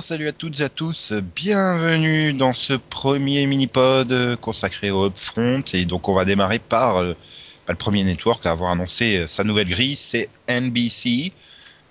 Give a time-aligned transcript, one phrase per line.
[0.00, 1.12] Bonsoir, salut à toutes et à tous.
[1.12, 5.62] Bienvenue dans ce premier mini-pod consacré au Upfront.
[5.74, 7.12] Et donc, on va démarrer par euh,
[7.66, 11.34] bah, le premier network à avoir annoncé euh, sa nouvelle grille, c'est NBC.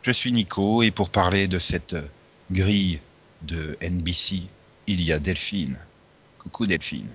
[0.01, 2.01] Je suis Nico et pour parler de cette euh,
[2.49, 2.99] grille
[3.43, 4.41] de NBC,
[4.87, 5.77] il y a Delphine.
[6.39, 7.13] Coucou Delphine.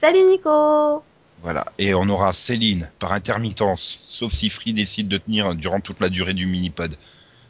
[0.00, 1.02] Salut Nico
[1.42, 5.98] Voilà, et on aura Céline par intermittence, sauf si Free décide de tenir durant toute
[5.98, 6.94] la durée du mini-pod.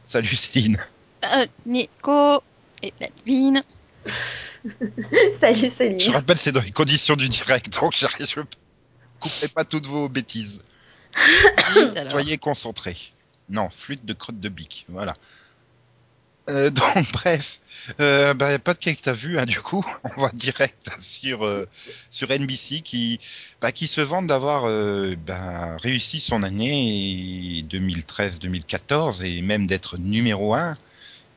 [0.06, 0.78] Salut Céline.
[1.24, 2.42] Euh, Nico
[2.82, 3.62] et Delphine.
[5.40, 6.00] Salut Céline.
[6.00, 8.44] Je rappelle, c'est dans les conditions du direct, donc je ne
[9.20, 10.58] couperai pas toutes vos bêtises.
[11.72, 12.04] Zut.
[12.04, 12.96] Soyez concentrés.
[13.48, 15.14] Non, flûte de crotte de bique, voilà.
[16.48, 17.60] Euh, donc bref,
[18.00, 19.84] euh, bah, pas de cake t'as vu, hein, du coup,
[20.16, 21.66] on va direct sur euh,
[22.10, 23.18] sur NBC qui
[23.60, 30.54] bah, qui se vante d'avoir euh, bah, réussi son année 2013-2014 et même d'être numéro
[30.54, 30.76] un.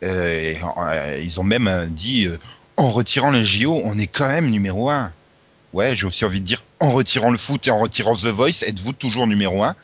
[0.04, 2.28] Euh, euh, ils ont même euh, dit
[2.78, 5.12] en retirant les JO, on est quand même numéro un.
[5.74, 8.64] Ouais, j'ai aussi envie de dire en retirant le foot et en retirant The Voice,
[8.66, 9.76] êtes-vous toujours numéro un?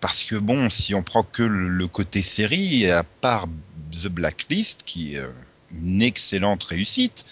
[0.00, 3.46] Parce que bon, si on prend que le, côté série, à part
[3.92, 5.22] The Blacklist, qui est
[5.70, 7.24] une excellente réussite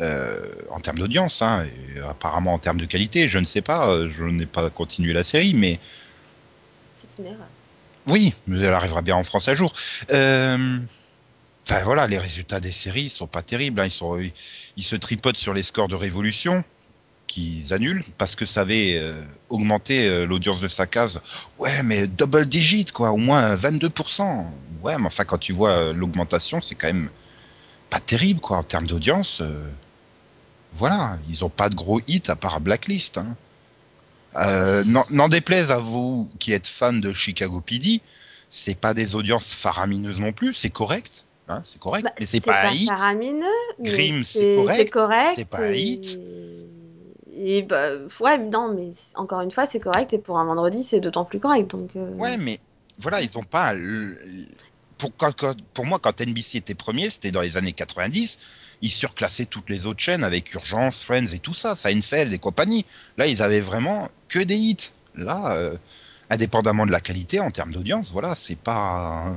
[0.00, 1.66] en termes d'audience, hein,
[2.08, 5.54] apparemment en termes de qualité, je ne sais pas, je n'ai pas continué la série,
[5.54, 5.78] mais
[7.00, 7.48] C'est une erreur.
[8.08, 9.72] Oui, mais elle arrivera bien en France un jour.
[10.10, 10.78] Euh,
[11.70, 13.80] Enfin voilà, les résultats des séries sont pas terribles.
[13.80, 13.84] hein.
[13.84, 14.32] Ils, sont, ils,
[14.78, 16.64] ils se tripotent sur les scores de Révolution
[17.26, 21.20] qu'ils annulent parce que ça avait euh, augmenté euh, l'audience de sa case.
[21.58, 24.46] Ouais, mais double digit quoi, au moins 22%.
[24.82, 27.10] Ouais, mais enfin quand tu vois euh, l'augmentation, c'est quand même
[27.90, 29.42] pas terrible quoi en termes d'audience.
[30.74, 33.18] voilà, ils ont pas de gros hits à part Blacklist.
[33.18, 33.36] Hein.
[34.38, 38.00] Euh, n'en déplaise à vous qui êtes fans de Chicago PD,
[38.50, 42.40] c'est pas des audiences faramineuses non plus, c'est correct, hein, c'est correct, Bah, mais c'est
[42.40, 42.88] pas un hit.
[42.88, 43.44] faramineux,
[43.80, 45.30] Grimm, c'est correct, c'est correct.
[45.34, 46.20] c'est pas et- hit.
[47.40, 47.90] Et bah,
[48.20, 50.12] ouais, non, mais encore une fois, c'est correct.
[50.12, 51.70] Et pour un vendredi, c'est d'autant plus correct.
[51.70, 52.58] Donc, euh, Ouais, mais
[52.98, 53.74] voilà, ils ont pas.
[54.98, 58.38] pour moi, quand NBC était premier, c'était dans les années 90.
[58.80, 62.84] Ils surclassaient toutes les autres chaînes avec Urgence, Friends et tout ça, Seinfeld et compagnie.
[63.16, 64.92] Là, ils avaient vraiment que des hits.
[65.16, 65.76] Là, euh,
[66.30, 69.34] indépendamment de la qualité en termes d'audience, voilà, c'est pas.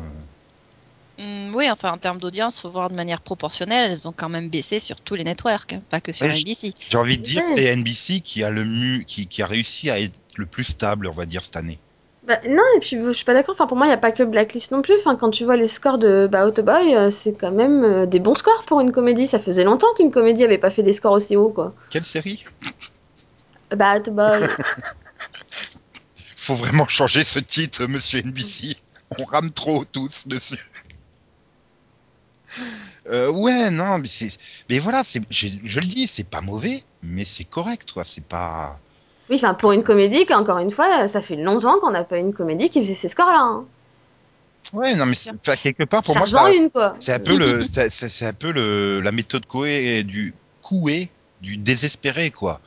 [1.18, 3.92] Hum, oui, enfin, en termes d'audience, faut voir de manière proportionnelle.
[3.92, 6.72] Elles ont quand même baissé sur tous les networks, hein, pas que sur Ouais, NBC.
[6.90, 10.00] J'ai envie de dire, c'est NBC qui a le mu, qui, qui a réussi à
[10.00, 11.80] être le plus stable, on va dire cette année.
[12.32, 13.56] Bah, non, et puis je suis pas d'accord.
[13.56, 14.94] Enfin, pour moi, il n'y a pas que Blacklist non plus.
[15.00, 18.20] Enfin, quand tu vois les scores de bah, Boy, euh, c'est quand même euh, des
[18.20, 19.28] bons scores pour une comédie.
[19.28, 21.76] Ça faisait longtemps qu'une comédie avait pas fait des scores aussi hauts, quoi.
[21.90, 22.46] Quelle série?
[23.76, 24.48] Bah, Boy.
[26.16, 28.78] Faut vraiment changer ce titre, Monsieur NBC.
[29.20, 30.64] On rame trop tous dessus.
[33.10, 34.30] Euh, ouais, non, mais c'est,
[34.70, 38.06] mais voilà, je, je le dis, c'est pas mauvais, mais c'est correct, quoi.
[38.06, 38.80] C'est pas.
[39.32, 42.34] Oui, enfin, pour une comédie, encore une fois, ça fait longtemps qu'on n'a pas une
[42.34, 43.40] comédie qui faisait ces scores-là.
[43.42, 43.66] Hein.
[44.74, 46.52] Ouais, non, mais enfin, quelque part, pour moi, ça-
[47.00, 51.10] c'est un peu le, c'est, un peu le, la méthode Coué du Coué
[51.42, 52.60] du désespéré, quoi.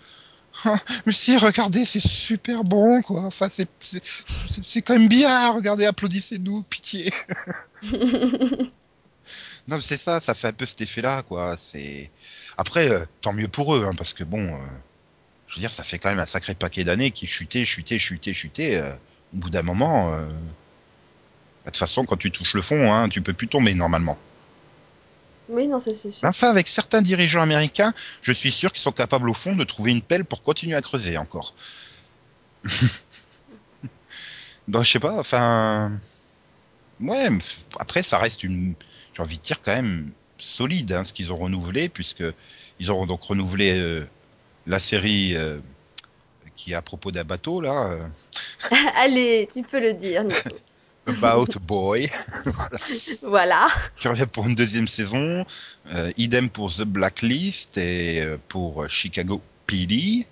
[1.07, 3.21] Mais si, regardez, c'est super bon, quoi.
[3.25, 5.53] Enfin, c'est, c'est, c'est- c'est quand même bien.
[5.53, 7.13] Regardez, applaudissez-nous, pitié.
[9.67, 11.55] Non, mais c'est ça, ça fait un peu cet effet-là, quoi.
[11.57, 12.11] C'est
[12.59, 14.59] après, euh, tant mieux pour eux, hein, parce que bon, euh,
[15.55, 18.35] je veux dire, ça fait quand même un sacré paquet d'années qui chutait, chutait, chutait,
[18.35, 18.77] chutait.
[18.77, 18.93] euh,
[19.33, 20.33] au bout d'un moment, euh, bah,
[21.67, 24.19] de toute façon, quand tu touches le fond, hein, tu peux plus tomber normalement.
[25.49, 26.13] Oui, non, c'est sûr.
[26.25, 29.93] Enfin, avec certains dirigeants américains, je suis sûr qu'ils sont capables au fond de trouver
[29.93, 31.55] une pelle pour continuer à creuser encore.
[34.67, 35.97] Donc, je sais pas, enfin,
[37.01, 37.29] ouais.
[37.79, 38.75] Après, ça reste une,
[39.15, 42.25] j'ai envie de dire quand même solide, hein, ce qu'ils ont renouvelé, puisque
[42.81, 44.05] ils auront donc renouvelé euh,
[44.67, 45.59] la série euh,
[46.57, 48.07] qui est à propos d'un bateau là, euh,
[48.97, 50.25] Allez, tu peux le dire.
[51.07, 52.11] About Boy,
[53.23, 53.69] Voilà.
[53.99, 55.45] qui revient pour une deuxième saison.
[55.93, 60.27] Euh, idem pour The Blacklist et pour Chicago PD.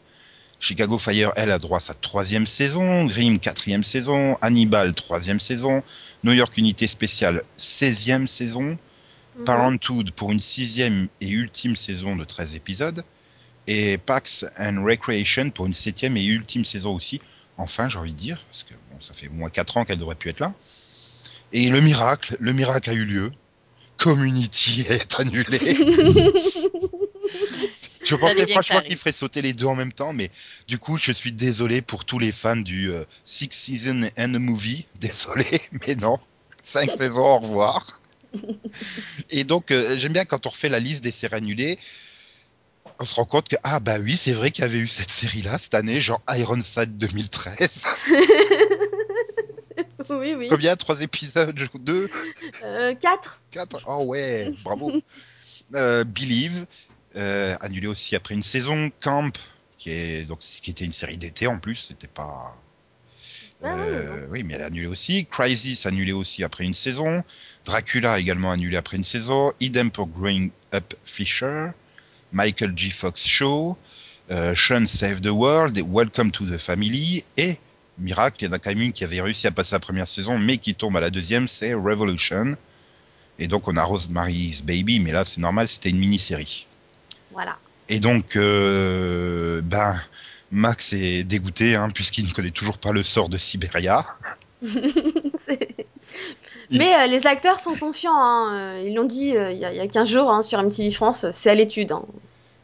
[0.61, 3.05] Chicago Fire, elle, a droit à sa troisième saison.
[3.05, 4.39] Grimm, quatrième saison.
[4.41, 5.83] Hannibal, troisième saison.
[6.25, 8.79] New York Unité Spéciale, 16e saison.
[9.37, 9.45] Mhm.
[9.45, 13.03] Parenthood pour une sixième et ultime saison de 13 épisodes.
[13.67, 17.21] Et Pax and Recreation pour une septième et ultime saison aussi.
[17.59, 19.99] Enfin, j'ai envie de dire, parce que bon, ça fait au moins 4 ans qu'elle
[19.99, 20.53] devrait plus être là.
[21.53, 23.33] Et le miracle, le miracle a eu lieu.
[23.99, 25.59] Community est annulé.
[28.05, 30.29] Je pensais franchement qu'il ferait sauter les deux en même temps, mais
[30.67, 34.39] du coup, je suis désolé pour tous les fans du euh, Six Season and a
[34.39, 34.87] Movie.
[35.01, 35.47] Désolé,
[35.87, 36.19] mais non.
[36.65, 38.01] Cinq saisons, au revoir.
[39.31, 41.79] Et donc, euh, j'aime bien quand on refait la liste des séries annulées,
[43.03, 45.11] on se rend compte que, ah bah oui, c'est vrai qu'il y avait eu cette
[45.11, 47.85] série-là cette année, genre Ironside 2013.
[50.11, 50.47] oui, oui.
[50.49, 50.77] Combien?
[50.77, 52.09] Trois épisodes Deux?
[52.63, 53.81] Euh, 4 Quatre?
[53.87, 54.93] Oh ouais, bravo.
[55.75, 56.67] Euh, Believe,
[57.17, 58.91] euh, annulé aussi après une saison.
[59.01, 59.33] Camp,
[59.79, 62.55] qui, est, donc, qui était une série d'été en plus, c'était pas...
[63.63, 65.25] Ah Euh, oui, mais elle a annulé aussi.
[65.25, 67.25] Crisis annulé aussi après une saison.
[67.65, 69.55] Dracula également annulé après une saison.
[69.61, 71.69] Idem pour Growing Up Fisher.
[72.33, 72.91] Michael G.
[72.91, 73.77] Fox Show.
[74.31, 75.79] Euh, Sean Save the World.
[75.89, 77.25] Welcome to the Family.
[77.37, 77.59] Et
[77.99, 80.09] miracle, il y en a quand même une qui avait réussi à passer la première
[80.09, 82.57] saison, mais qui tombe à la deuxième, c'est Revolution.
[83.39, 86.67] Et donc on a Rosemary's Baby, mais là c'est normal, c'était une mini-série.
[87.33, 87.57] Voilà.
[87.89, 90.01] Et donc, euh, ben,
[90.51, 94.07] Max est dégoûté, hein, puisqu'il ne connaît toujours pas le sort de Siberia.
[96.73, 98.15] C'est- Il- Mais euh, les acteurs sont confiants.
[98.17, 98.55] hein.
[98.55, 100.59] Euh, Ils l'ont dit euh, il y, a- il y a 15 jours hein, sur
[100.61, 101.27] MTV France.
[101.33, 101.93] C'est à l'étude.
[101.93, 102.05] hein.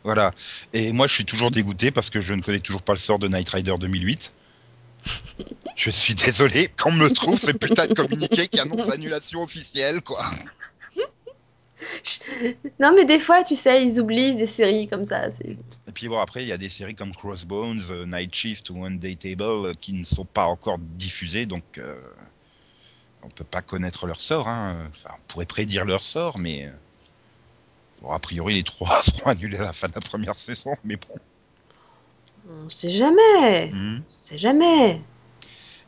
[0.04, 0.32] Voilà.
[0.72, 3.18] Et moi, je suis toujours dégoûté parce que je ne connais toujours pas le sort
[3.18, 4.32] de Knight Rider 2008.
[5.76, 9.42] Je suis désolé, quand on me le trouve, ce putain de communiqué qui annonce annulation
[9.44, 10.20] officielle, quoi.
[12.80, 15.30] Non, mais des fois, tu sais, ils oublient des séries comme ça.
[15.30, 15.50] c'est-
[15.86, 18.84] Et puis bon, après, il y a des séries comme Crossbones, euh, Night Shift ou
[18.84, 21.94] One Day Table qui ne sont pas encore diffusées, donc euh,
[23.22, 24.48] on peut pas connaître leur sort.
[24.48, 24.88] Hein.
[24.90, 26.70] Enfin, on pourrait prédire leur sort, mais euh,
[28.02, 30.96] bon, a priori, les trois seront annulés à la fin de la première saison, mais
[30.96, 31.14] bon.
[32.64, 33.70] On sait jamais.
[33.72, 34.02] Mhm.
[34.06, 35.00] On sait jamais.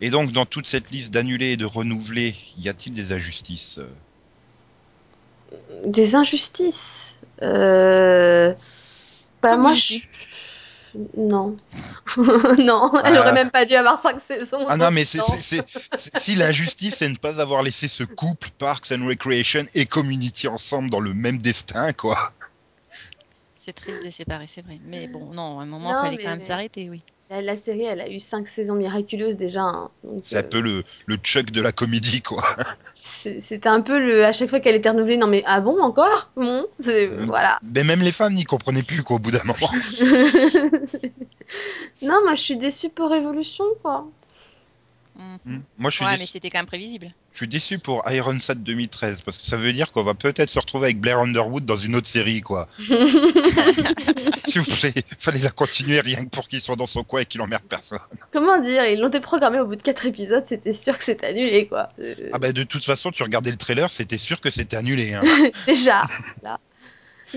[0.00, 3.90] Et donc, dans toute cette liste d'annulés et de renouvelés, y a-t-il des injustices euh?
[5.84, 7.18] Des injustices.
[7.42, 8.54] Euh...
[9.42, 9.98] Bah, moi, je.
[11.16, 11.56] Non.
[12.16, 13.20] non, elle Ah.
[13.20, 14.64] aurait même pas dû avoir 5 saisons.
[14.68, 17.86] Ah non, mais c'est, c'est- c'est- c'est- si l'injustice, c'est de ne pas avoir laissé
[17.88, 22.32] ce couple Parks and Recreation et Community ensemble dans le même destin, quoi.
[23.54, 24.80] C'est triste de les séparer, c'est vrai.
[24.86, 27.02] Mais bon, non, à un moment, il fallait mais- quand même mais- s'arrêter, oui.
[27.30, 29.60] La, la série, elle a eu 5 saisons miraculeuses déjà.
[29.62, 29.90] hein.
[30.24, 32.42] C'est un euh, peu le, le Chuck de la comédie, quoi.
[32.94, 34.24] c'est- C'était un peu le.
[34.24, 36.30] À chaque fois qu'elle était renouvelée, non mais ah bon, encore?
[36.34, 36.64] Bon.
[36.88, 37.60] Euh, Voilà.
[37.62, 39.70] Mais même les fans n'y comprenaient plus, quoi, au bout d'un moment.
[42.02, 44.06] non, moi je suis déçue pour Révolution, quoi.
[45.16, 45.38] Mhm.
[45.44, 45.58] Hmm.
[45.78, 47.08] Moi, je suis, Ouais, déçu, mais c'était quand même prévisible.
[47.32, 50.58] Je suis déçu pour Ironside 2013, parce que ça veut dire qu'on va peut-être se
[50.58, 52.66] retrouver avec Blair Underwood dans une autre série, quoi.
[54.46, 57.24] S'il vous plaît, fallait la continuer rien que pour qu'il soit dans son coin et
[57.26, 57.98] qu'il emmerde personne.
[58.32, 61.66] Comment dire Ils l'ont déprogrammé au bout de 4 épisodes, c'était sûr que c'était annulé,
[61.68, 61.88] quoi.
[62.00, 65.14] Euh, Ah bah de toute façon, tu regardais le trailer, c'était sûr que c'était annulé.
[65.14, 65.22] Hein.
[65.66, 66.02] Déjà,
[66.42, 66.58] là.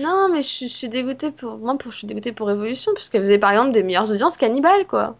[0.00, 1.56] Non, mais je, suis- je suis dégoûtée pour.
[1.58, 4.36] Moi, pour, je suis dégoûtée pour Révolution, parce qu'elle faisait par exemple des meilleures audiences
[4.36, 5.16] qu'Hannibal, quoi.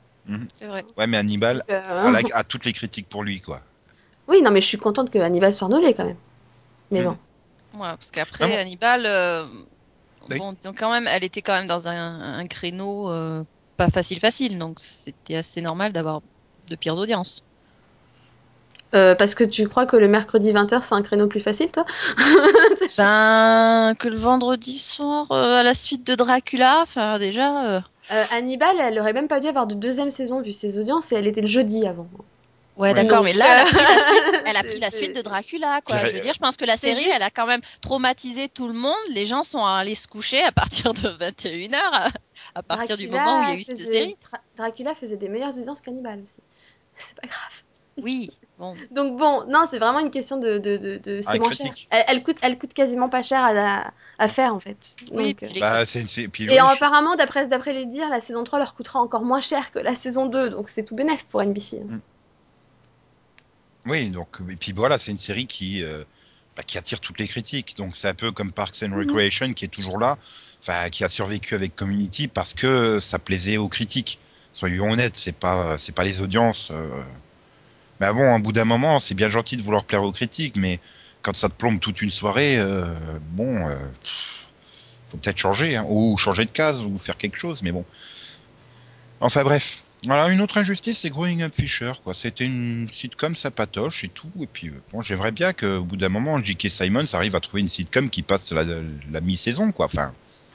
[0.55, 0.85] C'est vrai.
[0.97, 3.61] Ouais, mais Hannibal euh, a, la- a toutes les critiques pour lui, quoi.
[4.29, 6.17] Oui, non, mais je suis contente que Hannibal soit annulé quand même.
[6.91, 7.05] Mais Mm.
[7.05, 7.17] bon.
[7.75, 9.45] Voilà, parce qu'après, Ah bon Hannibal, euh,
[10.31, 10.39] Oui.
[10.39, 13.43] bon, donc quand même, elle était quand même dans un, un créneau euh,
[13.77, 16.21] pas facile facile, donc c'était assez normal d'avoir
[16.69, 17.43] de pires audiences.
[18.95, 21.85] Euh, parce que tu crois que le mercredi 20h c'est un créneau plus facile, toi
[22.97, 27.81] Ben, que le vendredi soir, euh, à la suite de Dracula, enfin déjà, euh,
[28.13, 31.17] Euh, Hannibal, elle aurait même pas dû avoir de deuxième saison vu ses audiences et
[31.17, 32.07] elle était le jeudi avant.
[32.77, 34.97] Ouais, d'accord, mais là, elle a pris la suite, elle a c'est- pris la c'est-
[34.99, 35.97] suite de Dracula, quoi.
[36.05, 38.69] Je veux dire, je pense que la série, juste- elle a quand même traumatisé tout
[38.69, 38.95] le monde.
[39.11, 42.09] Les gens sont allés se coucher à partir de 21h, à,
[42.55, 44.17] à partir du moment où il y a eu cette série.
[44.31, 46.43] Dra- Dracula faisait des meilleures audiences qu'Hannibal aussi.
[46.97, 47.51] C'est pas grave.
[48.03, 48.29] Oui,
[48.59, 48.75] bon.
[48.91, 51.77] Donc bon, non, c'est vraiment une question de, de, de, de- c'est Ah, moins critique.
[51.77, 51.87] cher.
[51.91, 54.97] Elle, elle coûte, elle coûte quasiment pas cher à, la- à faire en fait.
[55.13, 55.85] Oui, Donc, euh, Bah,
[56.33, 59.41] puis Et oui, apparemment, d'après d'après les dires, la saison 3 leur coûtera encore moins
[59.41, 61.83] cher que la saison 2, donc c'est tout bénef pour NBC.
[63.87, 66.05] Oui, donc, et puis voilà, c'est une série qui, euh,
[66.57, 67.77] bah, qui attire toutes les critiques.
[67.77, 68.99] Donc, c'est un peu comme Parks and Mhm.
[68.99, 70.19] Recreation qui est toujours là,
[70.61, 74.19] enfin, qui a survécu avec Community parce que ça plaisait aux critiques.
[74.53, 76.71] Soyons honnêtes, c'est pas, c'est pas les audiences.
[76.71, 77.03] euh.
[78.01, 80.81] Mais bon, au bout d'un moment, c'est bien gentil de vouloir plaire aux critiques, mais
[81.23, 82.87] quand ça te plombe toute une soirée, euh,
[83.21, 84.47] bon, euh, pff,
[85.11, 87.87] faut peut-être changer, hein, ou changer de case, ou faire quelque chose, mais bon.
[89.21, 89.84] Enfin bref.
[90.07, 92.15] Voilà, une autre injustice, c'est Growing Up Fisher, quoi.
[92.15, 96.09] C'était une sitcom sapatoche et tout, et puis euh, bon, j'aimerais bien qu'au bout d'un
[96.11, 96.69] moment, J.K.
[96.69, 99.87] Simons arrive à trouver une sitcom qui passe la, la mi-saison, quoi.
[99.87, 100.13] Enfin,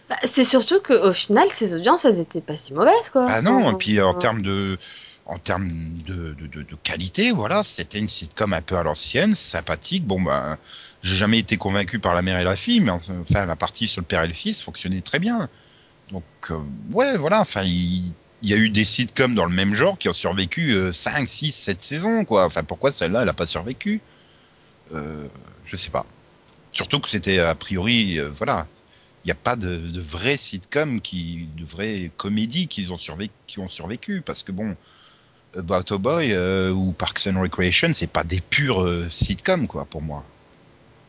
[0.09, 3.25] Bah, c'est surtout qu'au final, ces audiences, elles étaient pas si mauvaises quoi.
[3.29, 4.77] Ah non, et puis en enfin, termes de
[5.25, 5.69] en termes
[6.07, 10.05] de, de, de, de qualité, voilà, c'était une sitcom un peu à l'ancienne, sympathique.
[10.05, 10.57] Bon ben,
[11.03, 14.01] j'ai jamais été convaincu par la mère et la fille, mais enfin la partie sur
[14.01, 15.47] le père et le fils fonctionnait très bien.
[16.11, 16.59] Donc euh,
[16.91, 20.09] ouais, voilà, enfin il, il y a eu des sitcoms dans le même genre qui
[20.09, 22.45] ont survécu euh, 5, 6, 7 saisons quoi.
[22.45, 24.01] Enfin pourquoi celle-là elle a pas survécu?
[24.93, 25.27] Euh,
[25.65, 26.05] Je sais pas.
[26.71, 28.67] Surtout que c'était a priori, euh, voilà,
[29.23, 33.33] il n'y a pas de, de vraies sitcoms qui, de vraies comédies qui ont survécu,
[33.47, 34.75] qui ont survécu, parce que bon,
[35.55, 40.01] About Boy euh, ou Parks and Recreation, c'est pas des purs euh, sitcoms quoi pour
[40.01, 40.23] moi.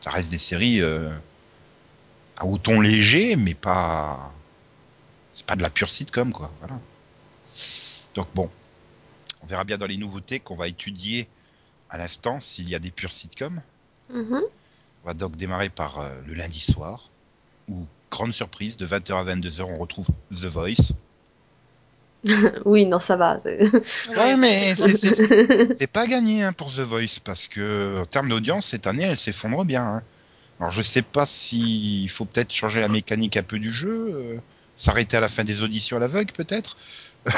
[0.01, 4.33] Ça reste des séries à haut ton léger, mais pas,
[5.33, 6.51] c'est pas de la pure sitcom quoi.
[6.59, 6.79] Voilà.
[8.15, 8.49] Donc bon,
[9.43, 11.27] on verra bien dans les nouveautés qu'on va étudier
[11.89, 13.61] à l'instant s'il y a des pures sitcoms.
[14.13, 14.41] Mhm.
[15.03, 17.09] On va donc démarrer par euh, le lundi soir,
[17.69, 20.93] où, grande surprise, de 20h à 22h, on retrouve The Voice.
[22.65, 23.39] Oui, non, ça va.
[23.43, 28.85] Ouais, mais c'est pas gagné hein, pour The Voice, parce que en termes d'audience, cette
[28.85, 29.83] année, elle s'effondre bien.
[29.83, 30.03] hein.
[30.59, 34.37] Alors je sais pas s'il faut peut-être changer la mécanique un peu du jeu, euh,
[34.77, 36.77] s'arrêter à la fin des auditions à l'aveugle peut-être.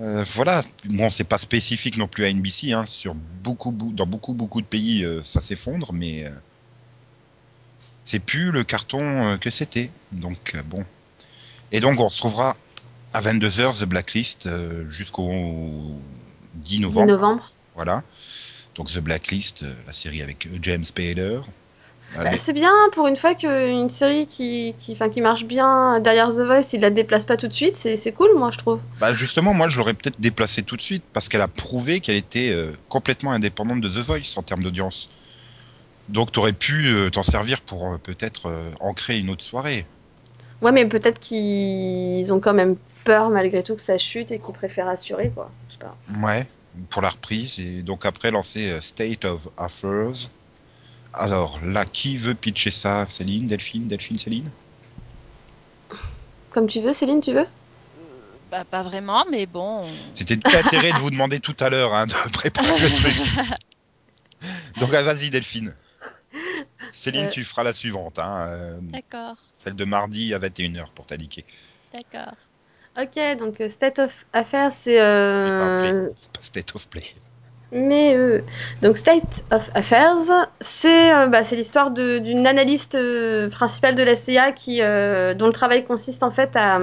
[0.00, 2.84] Euh, voilà, bon, c'est pas spécifique non plus à NBC, hein.
[2.86, 6.30] sur beaucoup, dans beaucoup, beaucoup de pays, euh, ça s'effondre, mais euh,
[8.02, 9.90] c'est plus le carton que c'était.
[10.10, 10.84] Donc bon.
[11.70, 12.56] Et donc on retrouvera
[13.12, 14.48] à 22h The Blacklist
[14.88, 15.30] jusqu'au
[16.54, 17.06] 10 10 novembre.
[17.06, 17.52] novembre.
[17.76, 18.02] Voilà.
[18.74, 21.40] Donc The Blacklist, la série avec James Spader.
[22.16, 26.40] Bah, c'est bien pour une fois qu'une série qui, qui, qui marche bien derrière The
[26.40, 28.80] Voice, il la déplace pas tout de suite, c'est cool, moi, je trouve.
[29.00, 32.16] Bah justement, moi je l'aurais peut-être déplacé tout de suite parce qu'elle a prouvé qu'elle
[32.16, 35.10] était euh, complètement indépendante de The Voice en termes d'audience.
[36.08, 39.86] Donc t'aurais pu euh, t'en servir pour euh, peut-être ancrer une autre soirée.
[40.62, 44.54] Ouais, mais peut-être qu'ils ont quand même peur malgré tout que ça chute et qu'ils
[44.54, 45.50] préfèrent assurer, quoi.
[45.68, 45.96] Je sais pas.
[46.26, 46.46] Ouais,
[46.90, 47.58] pour la reprise.
[47.58, 50.30] Et donc après lancer State of Affairs.
[51.16, 53.06] Alors là, qui veut pitcher ça?
[53.06, 54.50] Céline, Delphine, Delphine, Céline?
[56.50, 57.46] Comme tu veux, Céline, tu veux?
[58.50, 59.82] Bah, pas vraiment, mais bon.
[60.14, 63.58] C'était tout l'intérêt de vous demander tout à l'heure hein, de préparer le truc.
[64.80, 65.74] Donc ah, vas-y Delphine.
[66.92, 67.30] Céline, Euh.
[67.30, 68.18] tu feras la suivante.
[68.18, 71.44] Hein, euh, D'accord, celle de mardi à 21h pour t'indiquer.
[71.92, 72.34] d'accord.
[72.96, 75.00] Ok, donc euh, State of Affairs, c'est.
[75.00, 76.08] Euh...
[76.20, 77.02] C'est pas State of Play.
[77.76, 78.40] Mais euh,
[78.82, 80.16] donc State of Affairs,
[80.60, 85.46] c'est euh, bah, c'est l'histoire d'une analyste euh, principale de la CIA qui, euh, dont
[85.46, 86.78] le travail consiste en fait à,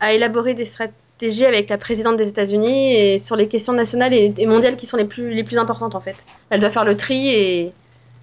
[0.00, 4.32] à élaborer des stratégies avec la présidente des États-Unis et sur les questions nationales et,
[4.38, 6.16] et mondiales qui sont les plus les plus importantes en fait.
[6.48, 7.74] Elle doit faire le tri et,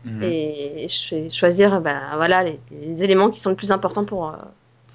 [0.05, 0.23] Mhm.
[0.23, 4.33] et cho- choisir bah, voilà les, les éléments qui sont le plus importants pour euh,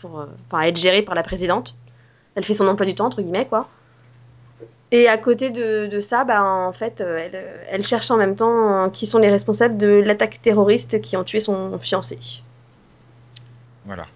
[0.01, 1.75] pour enfin, être gérés par la présidente.
[2.35, 3.69] Elle fait son emploi du temps entre guillemets quoi.
[4.95, 8.19] Et à côté de, de ça, bah, en fait, euh, elle, euh, elle cherche en
[8.19, 12.19] même temps euh, qui sont les responsables de l'attaque terroriste qui ont tué son fiancé.
[13.87, 14.07] Voilà.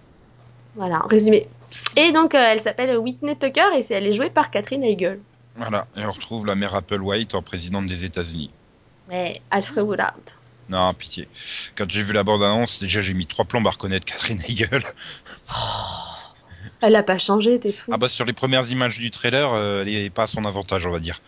[0.75, 1.47] Voilà, en résumé.
[1.95, 5.19] Et donc, elle s'appelle Whitney Tucker et c'est- elle est jouée par Catherine Heigl.
[5.55, 5.87] Voilà.
[5.97, 8.51] Et on retrouve la mère Applewhite en présidente des États-Unis.
[9.09, 10.13] Ouais, Alfred Woodard.
[10.69, 11.27] Non, pitié.
[11.75, 14.83] Quand j'ai vu la bande-annonce, déjà j'ai mis trois plombes à reconnaître Catherine Hegel.
[16.81, 17.91] Elle a pas changé, t'es fou.
[17.93, 20.85] Ah bah sur les premières images du trailer, euh, elle est pas à son avantage,
[20.85, 21.21] on va dire.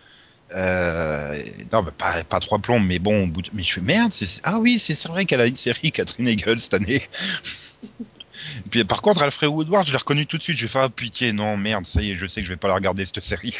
[0.55, 1.35] Euh,
[1.71, 4.11] non, bah, pas, pas trois plombes, mais bon, au bout de- mais je fais merde.
[4.13, 6.95] c'est- Ah oui, c'est c'est vrai qu'elle a une série, Catherine Hegel, cette année.
[6.95, 7.01] Et
[8.71, 10.57] puis par contre, Alfred Woodward, je l'ai reconnu tout de suite.
[10.57, 12.67] J'ai fait ah pitié, non merde, ça y est, je sais que je vais pas
[12.67, 13.59] la regarder cette série.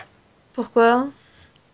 [0.54, 1.08] Pourquoi?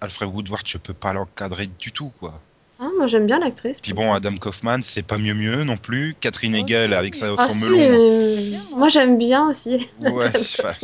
[0.02, 2.42] Alfred Woodward, je peux pas l'encadrer du tout, quoi.
[2.86, 3.80] Ah, Moi, j'aime bien l'actrice.
[3.82, 6.16] Puis bon, Adam Kaufman, c'est pas mieux mieux non plus.
[6.20, 8.00] Catherine Oh, Hegel avec sa, Ah son si, melon.
[8.00, 8.90] euh, moi.
[8.90, 9.90] j'aime bien aussi.
[10.02, 10.32] Ouais,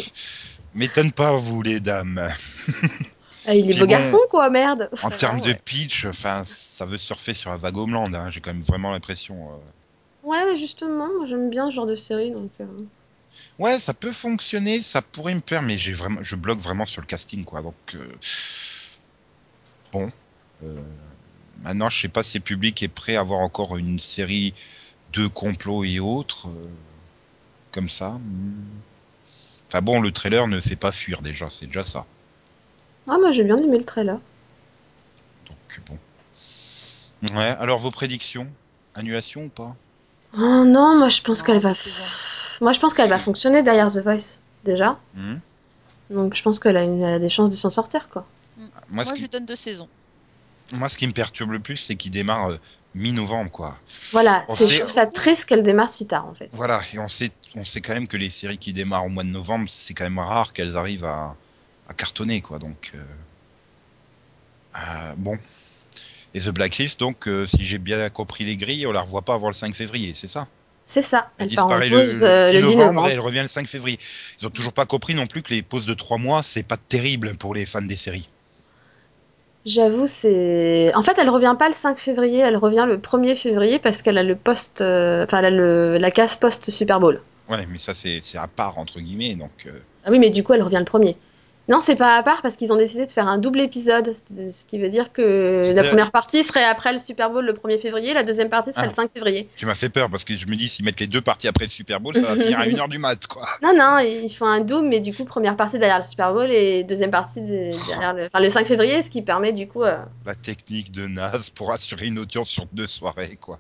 [0.74, 2.29] m'étonne pas vous les dames.
[3.48, 4.89] Ah, il est Puis beau bon, garçon quoi, merde.
[5.03, 8.13] En termes de pitch, enfin, ça veut surfer sur un vague homeland.
[8.13, 8.29] Hein.
[8.29, 9.36] J'ai quand même vraiment l'impression.
[9.51, 10.27] euh.
[10.27, 12.51] Ouais, mais justement, moi, j'aime bien ce genre de série donc.
[12.60, 12.65] euh,
[13.60, 17.01] Ouais, ça peut fonctionner, ça pourrait me plaire, mais j'ai vraiment, je bloque vraiment sur
[17.01, 17.62] le casting, quoi.
[17.62, 18.05] Donc euh,
[19.91, 20.12] bon,
[20.63, 20.81] Euh,
[21.63, 24.53] maintenant, je sais pas si le public est prêt à voir encore une série
[25.13, 26.70] de complots et autres euh,
[27.72, 28.18] comme ça.
[29.68, 32.06] Enfin bon, le trailer ne fait pas fuir déjà, c'est déjà ça.
[33.08, 34.20] Ah, moi j'ai bien aimé le trailer.
[35.48, 35.98] Donc bon.
[37.36, 37.56] Ouais.
[37.60, 38.48] Alors vos prédictions,
[38.96, 39.75] annulation ou pas?
[40.38, 41.74] Oh non, moi je pense qu'elle va.
[42.62, 44.98] Moi je pense qu'elle va fonctionner derrière The Voice, déjà.
[45.15, 45.38] Hmm
[46.10, 48.25] Donc je pense qu'elle a, une- a des chances de s'en sortir, quoi.
[48.89, 49.88] Moi, je lui donne deux saisons.
[50.78, 52.58] Moi, ce qui me perturbe le plus, c'est qu'il démarre euh,
[52.94, 53.78] mi-novembre, quoi.
[54.12, 56.50] Voilà, c'est, sait- je trouve ça triste qu'elle démarre si tard, en fait.
[56.54, 59.24] Voilà, et on sait, on sait quand même que les séries qui démarrent au mois
[59.24, 61.36] de novembre, c'est quand même rare qu'elles arrivent à,
[61.88, 62.60] à cartonner, quoi.
[62.60, 63.04] Donc, euh,
[64.78, 65.38] euh, bon.
[66.34, 69.48] Et The Blacklist, donc, si j'ai bien compris les grilles, on la revoit pas avant
[69.50, 70.48] le 5 février, c'est ça?
[70.86, 73.08] C'est ça, Elle elle part en disparaît le, pause euh, le 10 novembre.
[73.08, 74.00] et elle revient le 5 février.
[74.42, 76.78] Ils ont toujours pas compris non plus que les pauses de 3 mois, c'est pas
[76.78, 78.30] terrible pour les fans des séries.
[79.65, 80.91] J'avoue, c'est.
[80.96, 84.18] En fait, elle revient pas le 5 février, elle revient le 1er février parce qu'elle
[84.18, 84.82] a le poste.
[84.82, 85.98] euh, Enfin, elle a le...
[86.00, 87.22] la case post-Super Bowl.
[87.48, 89.51] Ouais, mais ça c'est c'est à part entre guillemets, donc.
[89.68, 91.15] euh, Ah oui, mais du coup, elle revient le 1er.
[91.70, 94.13] Non, c'est pas à part parce qu'ils ont décidé de faire un double épisode.
[94.13, 97.80] Ce qui veut dire que la première partie serait après le Super Bowl le 1er
[97.80, 98.89] février, la deuxième partie serait Ah.
[98.89, 99.48] le 5 février.
[99.56, 101.65] Tu m'as fait peur parce que je me dis s'ils mettent les deux parties après
[101.65, 103.44] le Super Bowl, ça va finir à 1h du mat, quoi.
[103.63, 106.50] Non, non, ils font un double, mais du coup, première partie derrière le Super Bowl
[106.50, 109.84] et deuxième partie de- derrière le, enfin, le 5 février, ce qui permet du coup.
[109.84, 113.60] euh, La technique de Naz pour assurer une audience sur deux soirées, quoi.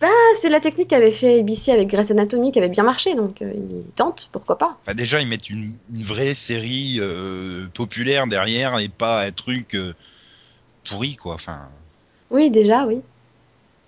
[0.00, 0.08] Ah,
[0.40, 3.52] c'est la technique qu'avait fait ABC avec Grey's Anatomy qui avait bien marché, donc euh,
[3.54, 4.78] ils tentent, pourquoi pas.
[4.82, 9.74] Enfin, déjà, ils mettent une, une vraie série euh, populaire derrière et pas un truc
[9.74, 9.92] euh,
[10.88, 11.34] pourri, quoi.
[11.34, 11.68] Enfin,
[12.30, 13.00] Oui, déjà, oui.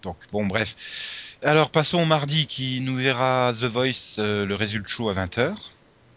[0.03, 1.39] donc, bon, bref.
[1.43, 5.55] Alors, passons au mardi qui nous verra The Voice, le résultat show à 20h.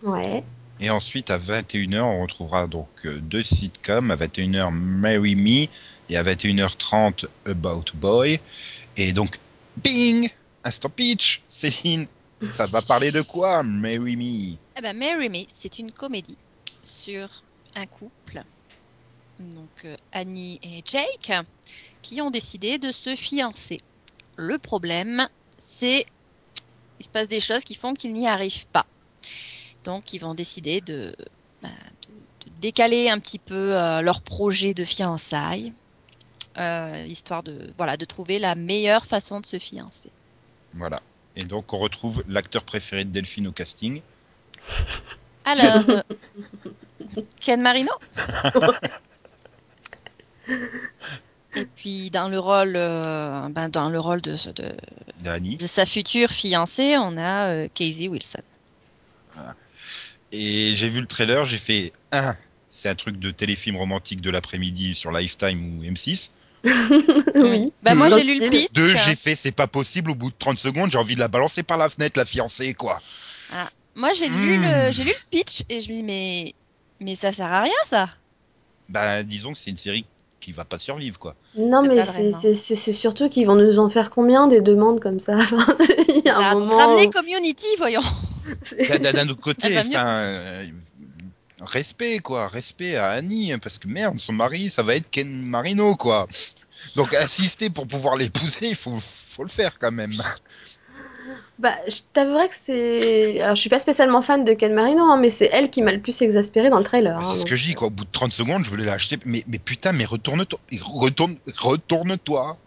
[0.03, 0.43] Ouais.
[0.81, 4.11] Et ensuite, à 21h, on retrouvera donc deux sitcoms.
[4.11, 5.67] À 21h, Marry Me.
[6.09, 8.39] Et à 21h30, About Boy.
[8.95, 9.37] Et donc,
[9.83, 10.29] bing
[10.63, 12.07] Instant pitch Céline,
[12.51, 16.37] ça va parler de quoi, Marry Me Eh ben, Marry Me, c'est une comédie
[16.83, 17.29] sur
[17.75, 18.43] un couple,
[19.39, 21.31] donc euh, Annie et Jake,
[22.01, 23.79] qui ont décidé de se fiancer.
[24.35, 26.05] Le problème, c'est
[26.99, 28.85] il se passe des choses qui font qu'ils n'y arrivent pas.
[29.85, 31.15] Donc, ils vont décider de,
[31.61, 31.69] bah,
[32.59, 35.73] décaler un petit peu euh, leur projet de fiançailles,
[36.59, 40.09] euh, histoire de, voilà, de trouver la meilleure façon de se fiancer.
[40.73, 41.01] Voilà.
[41.35, 44.01] Et donc, on retrouve l'acteur préféré de Delphine au casting.
[45.45, 46.01] Alors, euh,
[47.39, 47.91] Ken Marino
[51.55, 56.29] Et puis dans le rôle, euh, ben, dans le rôle de, de, de sa future
[56.29, 58.41] fiancée, on a euh, Casey Wilson.
[60.31, 62.35] Et j'ai vu le trailer, j'ai fait un,
[62.69, 66.29] c'est un truc de téléfilm romantique de l'après-midi sur Lifetime ou M6.
[67.35, 67.71] oui.
[67.83, 68.71] Bah, moi j'ai lu le pitch.
[68.73, 71.27] Deux, j'ai fait c'est pas possible, au bout de 30 secondes, j'ai envie de la
[71.27, 72.99] balancer par la fenêtre, la fiancée, quoi.
[73.95, 74.61] Moi j'ai lu Hmm.
[74.63, 76.53] le, j'ai lu le pitch et je me dis mais
[77.01, 78.09] mais ça sert à rien ça.
[78.89, 80.05] Bah, disons que c'est une série
[80.39, 81.35] qui va pas survivre, quoi.
[81.57, 85.35] Non, mais c'est surtout qu'ils vont nous en faire combien des demandes comme ça?
[85.37, 85.65] Enfin,
[86.07, 86.49] Il y C'est a ça.
[86.51, 86.77] un Donc, moment.
[86.77, 88.01] Ramener où- Community, voyons.
[89.01, 89.89] D'un- autre côté, Elle va mieux.
[89.89, 90.65] enfin, euh,
[91.61, 92.47] respect, quoi.
[92.47, 96.27] Respect à Annie, parce que merde, son mari, ça va être Ken Marino, quoi.
[96.95, 100.11] Donc, assister pour pouvoir l'épouser, il faut, faut le faire quand même.
[101.59, 103.41] Bah, je t'avouerais que c'est.
[103.41, 105.91] Alors, je suis pas spécialement fan de Ken Marino, hein, mais c'est elle qui m'a
[105.91, 107.13] le plus exaspérée dans le trailer.
[107.13, 107.49] Bah, hein, c'est ce donc.
[107.49, 107.87] que je dis, quoi.
[107.87, 109.17] Au bout de 30 secondes, je voulais l'acheter.
[109.25, 110.59] Mais, mais putain, mais retourne-toi.
[110.81, 112.57] Retourne, retourne-toi.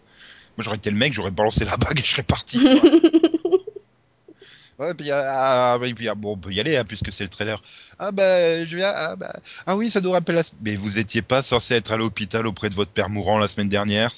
[0.55, 2.59] Moi, j'aurais été le mec, j'aurais balancé la bague et je serais parti.
[4.79, 7.61] Ouais, puis, ah, ah, ah, bon, on peut y aller, hein, puisque c'est le trailer.
[7.99, 9.33] Ah, bah, je viens, ah, bah,
[9.65, 10.43] ah oui, ça nous rappelle la...
[10.61, 13.69] Mais vous étiez pas censé être à l'hôpital auprès de votre père mourant la semaine
[13.69, 14.11] dernière?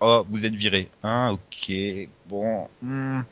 [0.00, 0.88] Oh, vous êtes viré.
[1.02, 1.72] Ah, ok.
[2.28, 2.68] Bon.
[2.82, 3.22] hmm.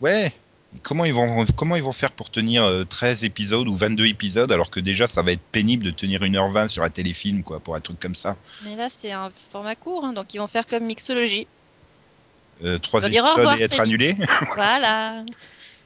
[0.00, 0.32] Ouais.
[0.74, 4.06] Et Comment ils, vont, comment ils vont faire pour tenir euh, 13 épisodes ou 22
[4.06, 7.58] épisodes alors que déjà ça va être pénible de tenir 1h20 sur un téléfilm quoi
[7.58, 8.36] pour un truc comme ça?
[8.64, 11.48] Mais là c'est un format court, hein, donc ils vont faire comme mixologie.
[12.62, 14.16] Euh, trois épisodes revoir et être annulé.
[14.54, 15.24] Voilà.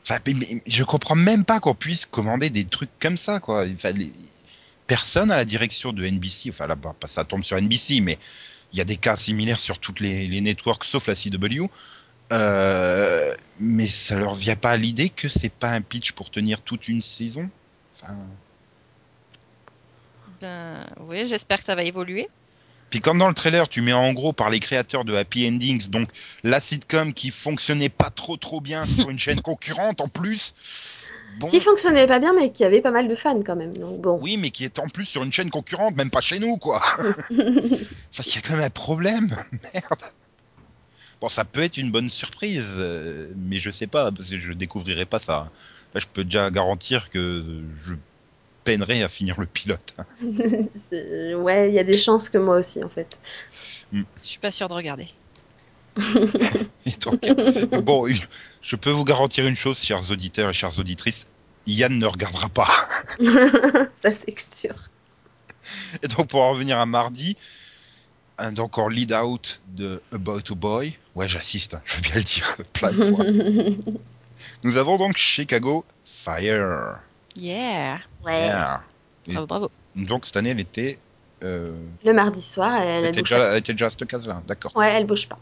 [0.03, 3.65] Enfin, mais, mais je comprends même pas qu'on puisse commander des trucs comme ça, quoi.
[3.75, 4.13] Enfin, les-
[4.87, 8.19] Personne à la direction de NBC, enfin là, bah, ça tombe sur NBC, mais
[8.73, 11.71] il y a des cas similaires sur toutes les, les networks sauf la CW.
[12.33, 16.61] Euh, mais ça leur vient pas à l'idée que c'est pas un pitch pour tenir
[16.61, 17.49] toute une saison?
[17.95, 18.15] Enfin,
[20.41, 22.29] Ben oui, j'espère que ça va évoluer.
[22.95, 25.89] Puis comme dans le trailer, tu mets en gros par les créateurs de Happy Endings,
[25.89, 26.09] donc
[26.45, 30.55] la sitcom qui fonctionnait pas trop trop bien sur une chaîne concurrente en plus.
[31.41, 33.77] Bon, Qui fonctionnait pas bien, mais qui avait pas mal de fans quand même.
[33.77, 34.21] Donc bon.
[34.23, 36.81] oui, mais qui est en plus sur une chaîne concurrente, même pas chez nous, quoi.
[37.01, 39.29] Enfin, il y a quand même un problème,
[39.75, 40.03] merde.
[41.21, 44.53] Bon, ça peut être une bonne surprise, euh, mais je sais pas, parce que je
[44.53, 45.51] découvrirai pas ça.
[45.95, 47.95] Là, je peux déjà garantir que je
[48.65, 49.95] peinerai à finir le pilote.
[50.93, 53.19] Ouais, il y a des chances que moi aussi, en fait.
[53.93, 55.09] Je suis pas sûre de regarder.
[55.97, 57.21] Et donc,
[57.83, 58.07] bon,
[58.63, 61.29] je peux vous garantir une chose, chers auditeurs et chères auditrices,
[61.67, 62.69] Yann ne regardera pas.
[64.03, 64.75] Ça, c'est sûr.
[66.03, 67.37] Et donc, pour en revenir à mardi,
[68.39, 70.99] un donc en lead out de About a Boy.
[71.15, 73.25] Ouais, j'assiste, hein, je veux bien le dire plein de fois.
[74.65, 77.01] Nous avons donc Chicago Fire.
[77.37, 77.99] Yeah.
[78.27, 78.47] Ouais.
[78.47, 78.83] Yeah.
[79.29, 79.71] Bravo, bravo.
[79.97, 80.97] Donc, cette année, elle était.
[81.43, 81.73] euh,
[82.05, 84.43] Le mardi soir, elle, elle elle était bouge déjà, elle était déjà à cette case-là,
[84.47, 84.77] d'accord.
[84.77, 85.39] Ouais, elle bouge pas.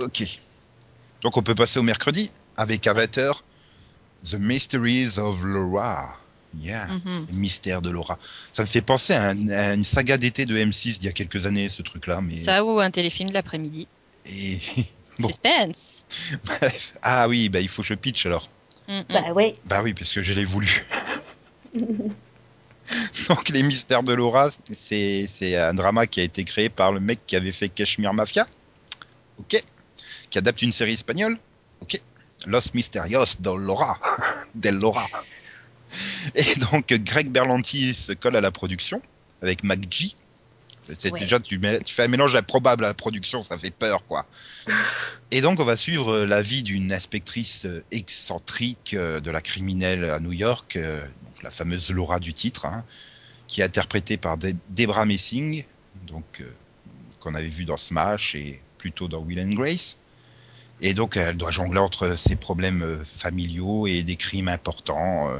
[0.00, 0.22] Ok.
[1.22, 3.42] Donc, on peut passer au mercredi avec à 20h
[4.28, 6.16] The Mysteries of Laura.
[6.58, 6.86] Yeah.
[6.86, 7.26] Mhm.
[7.32, 8.18] Le Mystère de Laura.
[8.52, 11.12] Ça me fait penser à, un- à une saga d'été de M6 d'il y a
[11.12, 12.20] quelques années, ce truc-là.
[12.20, 12.36] Mais...
[12.36, 13.88] Ça ou un téléfilm de l'après-midi.
[14.26, 14.58] Et...
[15.18, 15.28] Bon.
[15.28, 16.06] Suspense.
[16.44, 16.94] Bref.
[17.02, 18.48] Ah oui, bah, il faut que je pitch alors.
[18.88, 19.04] Mhm.
[19.10, 19.54] Bah ouais.
[19.66, 20.84] Bah oui, puisque je l'ai voulu.
[23.28, 27.20] Donc, Les Mystères de Laura, c'est un drama qui a été créé par le mec
[27.26, 28.46] qui avait fait Cashmere Mafia.
[29.38, 29.62] Ok.
[30.30, 31.38] Qui adapte une série espagnole.
[31.80, 32.00] Ok.
[32.46, 33.98] Los Misterios de Laura.
[34.54, 35.06] Del Laura.
[36.34, 39.00] Et donc, Greg Berlanti se colle à la production
[39.42, 39.60] avec.
[39.62, 40.14] C'est
[40.88, 41.20] Ouais.
[41.20, 44.26] déjà, tu, mets- tu fais un mélange improbable à la production, ça fait peur, quoi.
[45.30, 49.40] Et donc, on va suivre euh, la vie d'une inspectrice euh, excentrique euh, de la
[49.40, 52.84] criminelle à New York, donc la fameuse Laura du titre, hein,
[53.48, 55.64] qui est interprétée par De- Debra Messing,
[56.06, 56.50] donc euh,
[57.20, 59.98] qu'on avait vu dans Smash et plutôt dans Will and Grace.
[60.80, 65.30] Et donc, elle doit jongler entre ses problèmes familiaux et des crimes importants.
[65.30, 65.38] euh,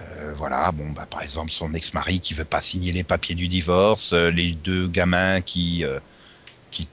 [0.00, 3.48] euh, voilà, bon, bah, par exemple, son ex-mari qui veut pas signer les papiers du
[3.48, 5.98] divorce, euh, les deux gamins qui euh,
[6.70, 6.88] qui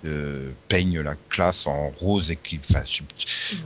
[0.67, 2.83] peignent la classe en rose et qui, enfin,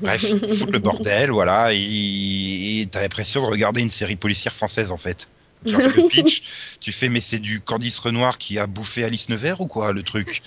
[0.02, 4.92] bref, foutent le bordel, voilà, et et t'as l'impression de regarder une série policière française
[4.92, 5.28] en fait.
[5.66, 6.44] Le pitch,
[6.80, 10.04] tu fais mais c'est du Candice Renoir qui a bouffé Alice Nevers ou quoi le
[10.04, 10.42] truc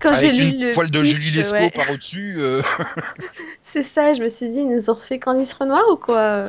[0.00, 1.70] Quand Avec lu une le poêle de Julie Lescaut ouais.
[1.70, 2.36] par au-dessus.
[2.38, 2.62] euh,
[3.62, 6.42] C'est ça, je me suis dit, ils nous ont refait Candice Renoir ou quoi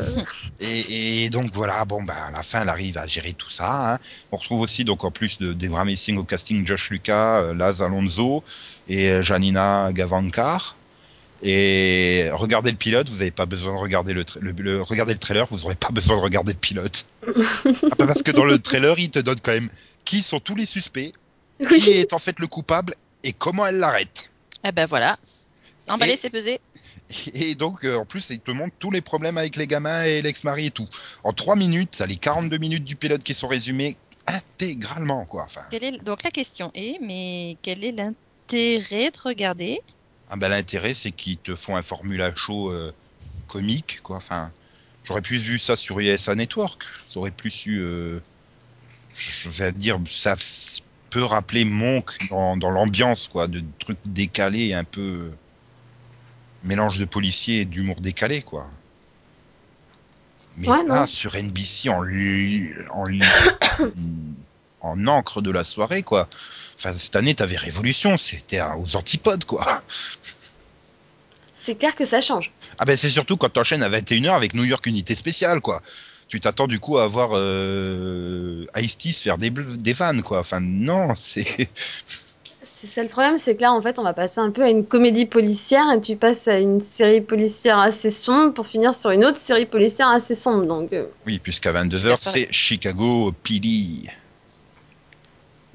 [0.59, 3.93] Et, et donc voilà, bon bah à la fin elle arrive à gérer tout ça.
[3.93, 3.99] hein.
[4.31, 7.81] On retrouve aussi donc en plus de Debra Messing au casting Josh Lucas, euh, Laz
[7.81, 8.43] Alonso
[8.87, 10.75] et euh, Janina Gavankar.
[11.45, 15.11] Et regardez le pilote, vous n'avez pas besoin de regarder le, tra- le, le- regardez
[15.13, 17.05] le trailer, vous n'aurez pas besoin de regarder le pilote.
[17.99, 19.69] Ah, parce que dans le trailer, il te donne quand même
[20.05, 21.11] qui sont tous les suspects,
[21.69, 24.29] qui est en fait le coupable et comment elle l'arrête.
[24.63, 25.17] Eh ben voilà.
[25.89, 26.59] Emballer, Et- c'est pesé.
[27.33, 30.21] Et donc, euh, en plus, il te montre tous les problèmes avec les gamins et
[30.21, 30.87] l'ex-mari et tout.
[31.23, 35.43] En 3 minutes, t'as les 42 minutes du pilote qui sont résumées intégralement, quoi.
[35.43, 36.03] Enfin, est...
[36.03, 39.81] Donc la question est, mais quel est l'intérêt de regarder
[40.29, 42.91] ah ben, l'intérêt, c'est qu'ils te font un formula show euh,
[43.47, 44.17] comique, quoi.
[44.17, 44.51] Enfin,
[45.03, 46.83] j'aurais plus vu ça sur USA Network.
[47.05, 48.19] Ça aurait plus eu, euh,
[49.13, 50.35] je vais dire, ça
[51.09, 55.31] peut rappeler Monk dans, dans l'ambiance, quoi, de trucs décalés, un peu euh,
[56.63, 58.67] mélange de policiers et d'humour décalé, quoi.
[60.57, 61.05] Mais Ouais, là, non.
[61.05, 62.03] sur NBC, en,
[62.91, 63.05] en,
[64.81, 66.27] en encre de la soirée, quoi.
[66.77, 69.65] Enfin, cette année, t'avais Révolution, c'était aux antipodes, quoi.
[71.61, 72.51] C'est clair que ça change.
[72.77, 75.81] Ah ben, c'est surtout quand t'enchaînes à 21h avec New York Unité Spéciale, quoi.
[76.27, 80.39] Tu t'attends du coup à voir euh, Ice-T se faire des, des vannes, quoi.
[80.39, 81.69] Enfin, non, c'est...
[82.85, 84.67] C'est ça le problème, c'est que là, en fait, on va passer un peu à
[84.67, 89.11] une comédie policière et tu passes à une série policière assez sombre pour finir sur
[89.11, 90.65] une autre série policière assez sombre.
[90.65, 92.17] Donc, euh, Oui, puisqu'à Super 22h, soirée.
[92.47, 94.09] c'est Chicago PD.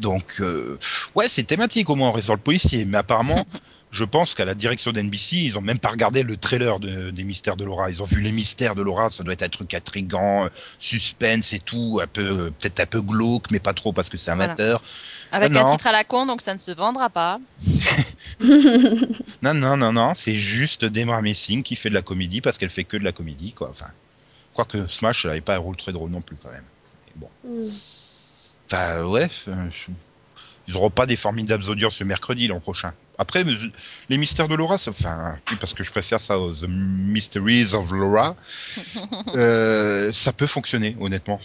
[0.01, 0.79] Donc, euh,
[1.15, 2.85] ouais, c'est thématique au moins, on reste dans le policier.
[2.85, 3.45] Mais apparemment,
[3.91, 7.25] je pense qu'à la direction d'NBC, ils ont même pas regardé le trailer de- des
[7.25, 7.91] mystères de Laura.
[7.91, 11.53] Ils ont vu les mystères de Laura, ça doit être un truc intrigant, euh, suspense
[11.53, 14.33] et tout, un peu, euh, peut-être un peu glauque, mais pas trop parce que c'est
[14.35, 14.45] Voilà.
[14.53, 14.83] amateur.
[15.33, 15.71] Avec Non, un non.
[15.73, 17.39] titre à la con, donc ça ne se vendra pas.
[19.43, 22.71] Non, non, non, non, c'est juste Debra Messing qui fait de la comédie parce qu'elle
[22.71, 23.69] fait que de la comédie, quoi.
[23.71, 23.91] Enfin,
[24.55, 26.63] quoique Smash n'avait pas un rôle très drôle non plus, quand même.
[27.07, 27.29] Mais bon.
[27.45, 27.69] hmm.
[28.71, 29.29] Enfin, ouais,
[30.69, 32.93] ils n'auront pas des formidables audiences le mercredi l'an prochain.
[33.17, 37.91] Après, les mystères de Laura, enfin, parce que je préfère ça aux The Mysteries of
[37.91, 38.37] Laura,
[39.35, 41.41] euh, ça peut fonctionner, honnêtement.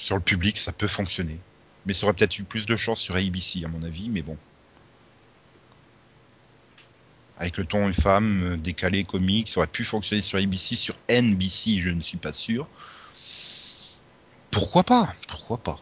[0.00, 1.38] Sur le public, ça peut fonctionner.
[1.86, 4.36] Mais ça aurait peut-être eu plus de chance sur ABC, à mon avis, mais bon.
[7.38, 10.94] Avec le ton une femme, euh, décalé, comique, ça aurait pu fonctionner sur ABC, sur
[11.08, 12.68] NBC, je ne suis pas sûr.
[14.50, 15.12] Pourquoi pas?
[15.28, 15.78] Pourquoi pas?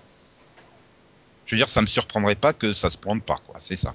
[1.47, 3.57] Je veux dire, ça me surprendrait pas que ça se plante pas, quoi.
[3.59, 3.95] C'est ça.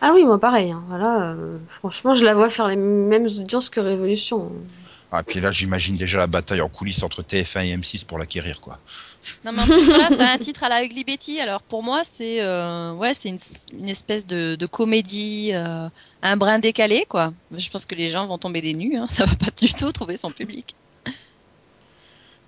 [0.00, 0.70] Ah oui, moi pareil.
[0.72, 0.82] hein.
[0.88, 4.52] Voilà, euh, franchement, je la vois faire les mêmes audiences que Révolution.
[5.10, 8.60] Ah, puis là, j'imagine déjà la bataille en coulisses entre TF1 et M6 pour l'acquérir,
[8.60, 8.78] quoi.
[9.44, 11.40] Non, mais en plus, voilà, ça a un titre à la Ugly Betty.
[11.40, 13.38] Alors pour moi, c'est euh, ouais, c'est une,
[13.72, 15.88] une espèce de, de comédie, euh,
[16.22, 17.32] un brin décalé, quoi.
[17.52, 18.96] Je pense que les gens vont tomber des nues.
[18.96, 19.06] Hein.
[19.08, 20.74] Ça va pas du tout trouver son public.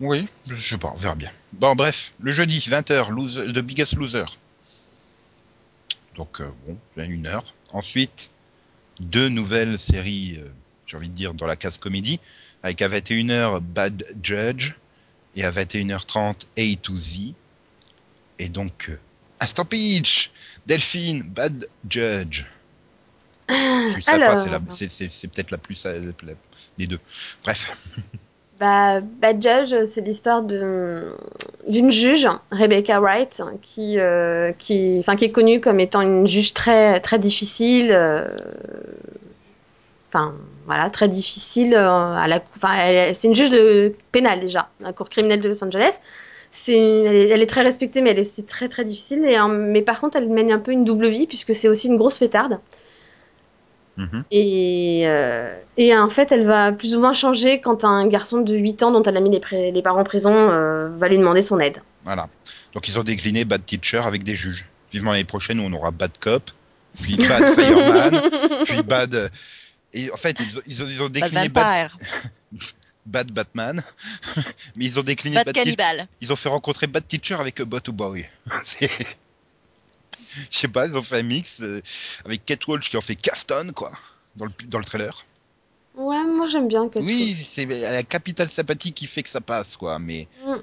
[0.01, 1.31] Oui, je sais pas, on verra bien.
[1.55, 4.27] Bon, bref, le jeudi, 20h, loser, The Biggest Loser.
[6.15, 7.45] Donc, euh, bon, une heure.
[7.73, 8.31] Ensuite,
[9.01, 10.49] deux nouvelles séries, euh,
[10.87, 12.21] j'ai envie de dire, dans la case comédie,
[12.63, 14.75] avec à 21h Bad Judge
[15.35, 17.35] et à 21h30 A to Z.
[18.39, 18.99] Et donc, euh,
[19.41, 20.31] Instant Peach
[20.67, 22.45] Delphine, Bad Judge.
[23.49, 24.63] Je sympa, Alors.
[24.69, 25.87] c'est peut-être la plus
[26.77, 27.01] des deux.
[27.43, 27.97] Bref.
[28.59, 35.61] Bah, Bad Judge, c'est l'histoire d'une juge, Rebecca Wright, qui euh, qui qui est connue
[35.61, 37.93] comme étant une juge très très difficile.
[37.93, 38.27] euh,
[40.11, 40.35] Enfin
[40.67, 42.43] voilà, très difficile euh, à la
[43.15, 45.99] c'est une juge de pénale déjà, à la cour criminelle de Los Angeles.
[46.69, 46.73] Est,
[47.31, 50.01] elle est très respectée mais elle est aussi très très difficile et euh, mais par
[50.01, 52.59] contre elle mène un peu une double vie puisque c'est aussi une grosse fêtarde.
[53.99, 54.25] Mhm.
[54.31, 58.55] Et, euh, et en fait, elle va plus ou moins changer quand un garçon de
[58.55, 61.59] 8 ans dont elle a mis les, parents en prison euh, va lui demander son
[61.59, 61.83] aide.
[62.05, 62.29] Voilà.
[62.75, 64.67] Donc ils ont décliné Bad Teacher avec des juges.
[64.93, 66.51] Vivement l'année prochaine où on aura Bad Cop,
[67.03, 68.23] puis Bad Fireman,
[68.65, 69.31] puis Bad.
[69.93, 71.91] Et en fait, ils ont, ils ont, ils ont Bad décliné Bad,
[73.33, 73.83] Batman,
[74.77, 75.53] mais ils ont décliné Bad.
[75.53, 76.07] Cannibal.
[76.21, 78.25] Ils ont fait rencontrer Bad Teacher avec Bot to Boy.
[80.51, 81.81] Je sais pas, ils ont fait un mix euh,
[82.25, 83.91] avec Kate Walsh qui en fait Caston, quoi,
[84.37, 85.25] dans le, dans le trailer.
[85.95, 89.77] Ouais, moi j'aime bien que Oui, c'est la capitale sympathique qui fait que ça passe,
[89.77, 90.29] quoi, mais.
[90.47, 90.55] Mm.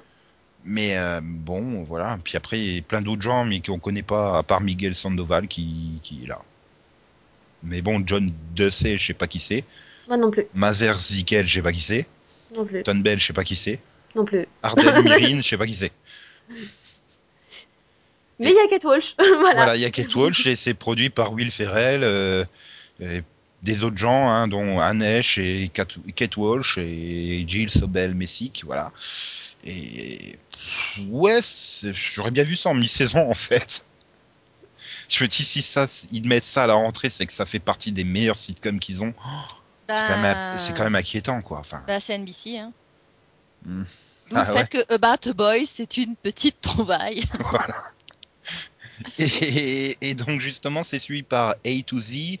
[0.68, 2.18] Mais euh, bon, voilà.
[2.24, 4.96] Puis après, il y a plein d'autres gens, mais qu'on connaît pas, à part Miguel
[4.96, 6.40] Sandoval qui, qui est là.
[7.62, 9.64] Mais bon, John Dussey, je sais pas qui c'est.
[10.08, 12.06] Moi non plus, Mazer Zikel, je sais pas qui c'est.
[12.56, 13.80] non plus, Ton Bell, je sais pas qui c'est.
[14.14, 14.46] non plus.
[14.62, 15.92] Arden Mirin, je sais pas qui c'est.
[18.38, 19.54] Mais il y a Kate Walsh, voilà.
[19.54, 22.02] Voilà, il y a Kate Walsh et c'est produit par Will Ferrell.
[22.04, 22.44] euh,
[23.00, 23.22] et
[23.62, 28.92] des autres gens, hein, dont Anesh et Kate, Kate Walsh et Jill Sobel Messick, voilà.
[29.64, 30.36] Et
[31.08, 31.40] ouais,
[31.92, 33.84] j'aurais bien vu ça en mi-saison en fait.
[35.08, 37.58] Je me dis si ça, ils mettent ça à la rentrée, c'est que ça fait
[37.58, 39.14] partie des meilleurs sitcoms qu'ils ont.
[39.88, 41.60] C'est quand, même- c'est quand même inquiétant, quoi.
[41.60, 42.58] Enfin, Bah, c'est NBC.
[42.58, 42.72] Hein.
[43.64, 43.84] Hmm.
[44.30, 44.58] D'où Ah le ouais.
[44.66, 47.22] fait que About a Boy, c'est une petite trouvaille.
[47.40, 47.84] voilà.
[49.18, 52.38] Et, et donc justement, c'est suivi par A to Z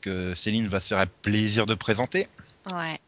[0.00, 2.28] que Céline va se faire un plaisir de présenter.
[2.72, 2.98] Ouais.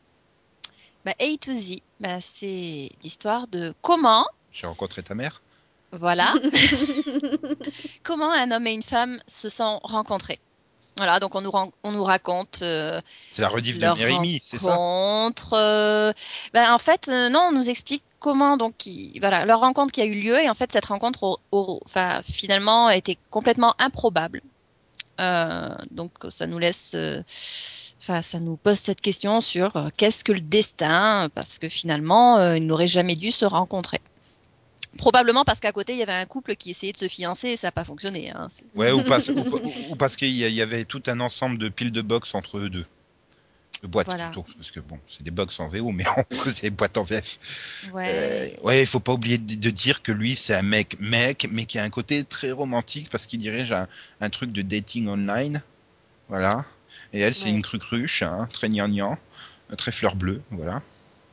[1.05, 5.43] Bah, A to Z, bah, c'est l'histoire de comment, J'ai rencontré ta mère.
[5.93, 6.35] voilà,
[8.03, 10.39] comment un homme et une femme se sont rencontrés.
[10.97, 14.41] Voilà, donc on nous, ran- on nous raconte euh, C'est la rediff de leur Mérimie,
[14.43, 14.73] c'est ça?
[14.73, 15.53] rencontre.
[15.55, 16.13] euh,
[16.53, 18.75] ben, en fait, euh, non, on nous explique comment donc
[19.21, 22.21] voilà leur rencontre qui a eu lieu et en fait cette rencontre, au- au- enfin
[22.23, 24.43] finalement, a été complètement improbable.
[25.21, 27.23] Euh, donc ça nous laisse, euh,
[28.01, 32.53] enfin ça nous pose cette question sur euh, qu'est-ce que le destin parce que finalement
[32.55, 34.01] ils n'auraient jamais dû se rencontrer.
[34.97, 37.57] Probablement parce qu'à côté il y avait un couple qui essayait de se fiancer et
[37.57, 38.31] ça n'a pas fonctionné.
[38.31, 38.47] hein.
[38.75, 39.29] Ouais, ou, parce-
[39.91, 42.87] ou, parce qu'il y avait tout un ensemble de piles de box entre eux deux.
[43.83, 44.27] Voilà.
[44.27, 44.45] plutôt.
[44.57, 47.39] Parce que bon, c'est des box en VO, mais en c'est des boîtes en VF.
[47.93, 48.05] Ouais.
[48.07, 51.47] Euh, ouais, il faut pas oublier de, de dire que lui, c'est un mec, mec,
[51.51, 53.87] mais qui a un côté très romantique parce qu'il dirige un,
[54.21, 55.63] un truc de dating online.
[56.29, 56.59] Voilà.
[57.13, 57.51] Et elle, c'est Ouais.
[57.51, 59.17] une crucruche, hein, très gnangnan,
[59.77, 60.83] très fleur bleue, voilà.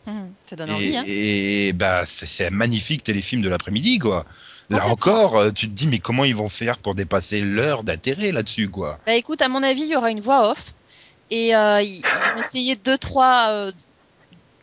[0.08, 0.98] Hum, ça donne Et, envie.
[0.98, 1.04] Hein.
[1.08, 4.26] et, bah, c'est un magnifique téléfilm de l'après-midi, quoi.
[4.70, 8.32] Là encore, euh, tu te dis, mais comment ils vont faire pour dépasser l'heure d'intérêt
[8.32, 9.00] là-dessus, quoi?
[9.06, 10.74] Bah écoute, à mon avis, il y aura une voix off.
[11.32, 13.72] Et euh, ils ils vont essayer deux, trois, euh,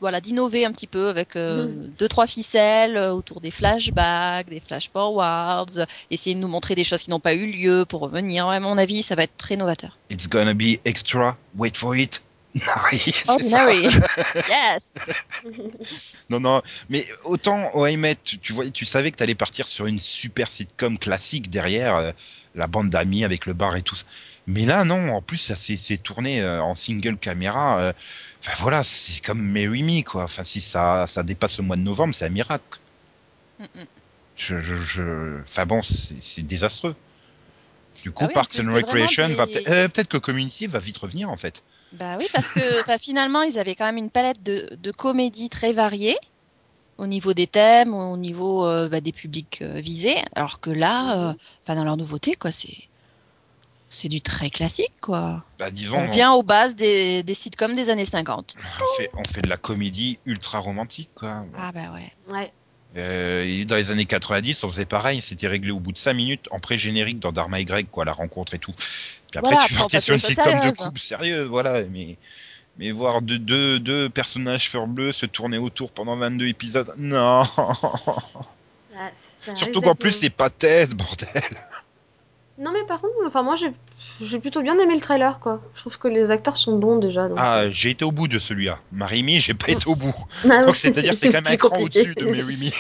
[0.01, 1.95] voilà, d'innover un petit peu avec euh, Mhm.
[1.99, 6.85] deux, trois ficelles euh, autour des flashbacks, des flash forwards, essayer de nous montrer des
[6.85, 8.47] choses qui n'ont pas eu lieu pour revenir.
[8.49, 9.99] Ouais, à mon avis, ça va être très novateur.
[10.11, 12.21] It's gonna be extra, wait for it.
[12.55, 13.33] Ça.
[13.33, 13.85] Ordinary.
[14.49, 14.97] yes.
[16.29, 19.67] Non, non, mais autant au Met, tu, tu, vois, tu savais que tu allais partir
[19.67, 22.13] sur une super sitcom classique derrière, euh,
[22.55, 24.05] la bande d'amis avec le bar et tout ça.
[24.47, 27.79] Mais là, non, en plus, ça s'est tourné euh, en single caméra.
[27.81, 27.93] euh,
[28.41, 30.25] Enfin voilà, c'est comme Marry Me, quoi.
[30.25, 32.81] Enfin, si ça, ça dépasse le mois de novembre, c'est un miracle.
[33.59, 33.87] Mm, mm.
[34.37, 35.41] Je, je, je...
[35.43, 36.97] Enfin bon, c'est désastreux.
[38.03, 39.69] Du coup, Ah oui, Parks and Recreation va peut-être.
[39.69, 41.63] euh, peut-être que Community va vite revenir, en fait.
[41.93, 42.61] Bah oui, parce que
[43.01, 46.17] finalement, ils avaient quand même une palette de, de comédies très variée
[46.99, 51.31] au niveau des thèmes, au niveau euh, bah, des publics euh, visés, alors que là,
[51.31, 52.77] euh, enfin dans leur nouveauté, quoi, c'est
[53.93, 55.45] c'est du très classique, quoi.
[55.59, 58.55] Bah, disons, On vient aux bases des, des sitcoms des années 50.
[58.57, 61.45] on, fait, on fait de la comédie ultra romantique, quoi.
[61.57, 62.13] Ah bah ouais.
[62.33, 62.53] Ouais.
[62.97, 66.15] Euh, et dans les années 90, on faisait pareil, c'était réglé au bout de 5
[66.15, 68.73] minutes en pré-générique dans Dharma Y, quoi, la rencontre et tout.
[68.73, 72.17] Puis après, Voilà, tu on partais sur une sitcom de couple sérieuse, voilà, mais,
[72.79, 77.45] mais voir deux, deux, deux personnages fleurs bleues se tourner autour pendant 22 épisodes, non!
[78.95, 79.11] Ah,
[79.55, 81.43] Surtout qu'en plus, c'est pas thèse, bordel!
[82.63, 83.73] Non, mais par contre, enfin, moi j'ai
[84.21, 85.61] j'ai plutôt bien aimé le trailer, quoi.
[85.75, 87.27] Je trouve que les acteurs sont bons déjà.
[87.27, 87.37] Donc...
[87.41, 88.79] Ah, j'ai été au bout de celui-là.
[88.93, 90.15] Marimi, j'ai pas été au bout.
[90.51, 92.73] Ah Donc c'est-à-dire que c'est quand même un cran au-dessus de Merimi.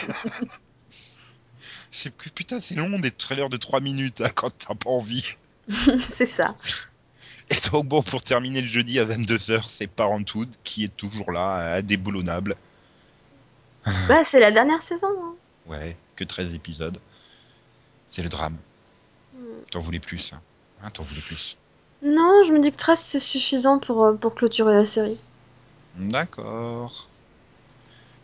[1.91, 5.35] c'est putain, c'est long des trailers de 3 minutes hein, quand t'as pas envie.
[6.11, 6.55] c'est ça.
[7.51, 11.75] Et donc bon, pour terminer le jeudi à 22h, c'est Parenthood qui est toujours là,
[11.77, 12.55] indéboulonnable.
[14.09, 15.09] Bah, c'est la dernière saison.
[15.25, 15.35] hein.
[15.67, 16.99] Ouais, que 13 épisodes.
[18.09, 18.57] C'est le drame.
[19.71, 20.33] T'en voulais plus.
[20.35, 20.41] Hein,
[20.85, 21.57] Hein, T'en voulais plus.
[22.05, 25.17] Non, je me dis que 13 c'est suffisant pour, euh, pour clôturer la série.
[25.97, 27.09] D'accord.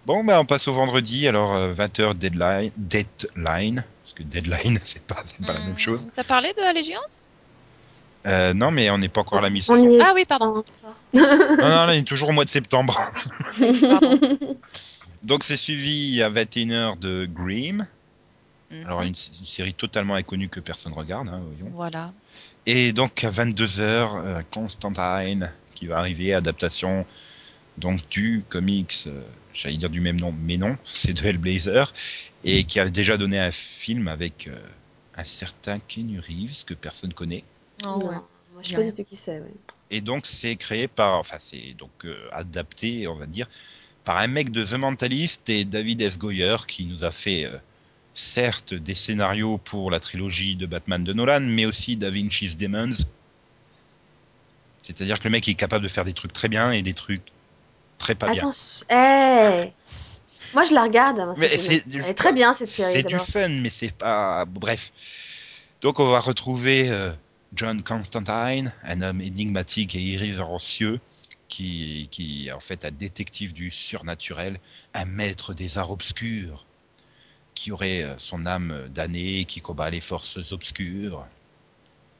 [0.07, 1.29] Bon, ben on passe au vendredi.
[1.29, 2.71] Alors, 20h deadline.
[2.77, 3.85] Deadline.
[4.03, 6.07] Parce que deadline, c'est pas, c'est pas la même Hmm, chose.
[6.15, 7.31] T'as parlé de Allégeance?
[8.27, 9.77] Euh, non, mais on n'est pas encore à la On mi-saison.
[9.99, 10.65] est Ah oui, pardon.
[11.15, 12.95] Non, non, là, on est toujours au mois de septembre.
[15.23, 17.87] Donc, c'est suivi à 21h de Grimm.
[18.71, 18.85] Mhm.
[18.85, 21.75] Alors, une, une série totalement inconnue que personne regarde, hein, voyons.
[21.75, 22.13] Voilà.
[22.67, 27.07] Et donc à 22h, euh, Constantine qui va arriver, adaptation
[27.79, 29.23] donc du comics, euh,
[29.55, 31.93] j'allais dire du même nom, mais non, c'est de Hellblazer,
[32.45, 34.59] et qui a déjà donné un film avec euh,
[35.17, 37.45] un certain Keanu Reeves que personne connaît.
[37.87, 38.15] Oh, Non, ouais.
[38.53, 39.41] moi je sais pas du tout qui c'est.
[39.41, 39.53] Ouais.
[39.91, 43.49] Et donc c'est créé par, enfin c'est donc euh, adapté, on va dire,
[44.05, 46.19] par un mec de The Mentalist et David S.
[46.19, 47.57] Goyer qui nous a fait euh,
[48.19, 52.91] certes des scénarios pour la trilogie de Batman de Nolan, mais aussi Da Vinci's Demons.
[54.83, 57.23] C'est-à-dire que le mec est capable de faire des trucs très bien et des trucs
[57.99, 58.43] très pas bien.
[58.43, 59.73] Attention, hey
[60.55, 61.21] Moi je la regarde.
[61.21, 61.85] hein, Mais c'est.
[61.95, 62.95] Elle est très bien cette série.
[62.95, 64.45] C'est du fun, mais c'est pas.
[64.47, 64.93] Bref.
[65.81, 67.13] Donc on va retrouver euh,
[67.55, 70.99] John Constantine, un homme énigmatique et irrévérencieux,
[71.49, 74.59] qui, qui est en fait un détective du surnaturel,
[74.95, 76.65] un maître des arts obscurs,
[77.59, 81.27] qui aurait euh, son âme damnée, qui combat les forces obscures.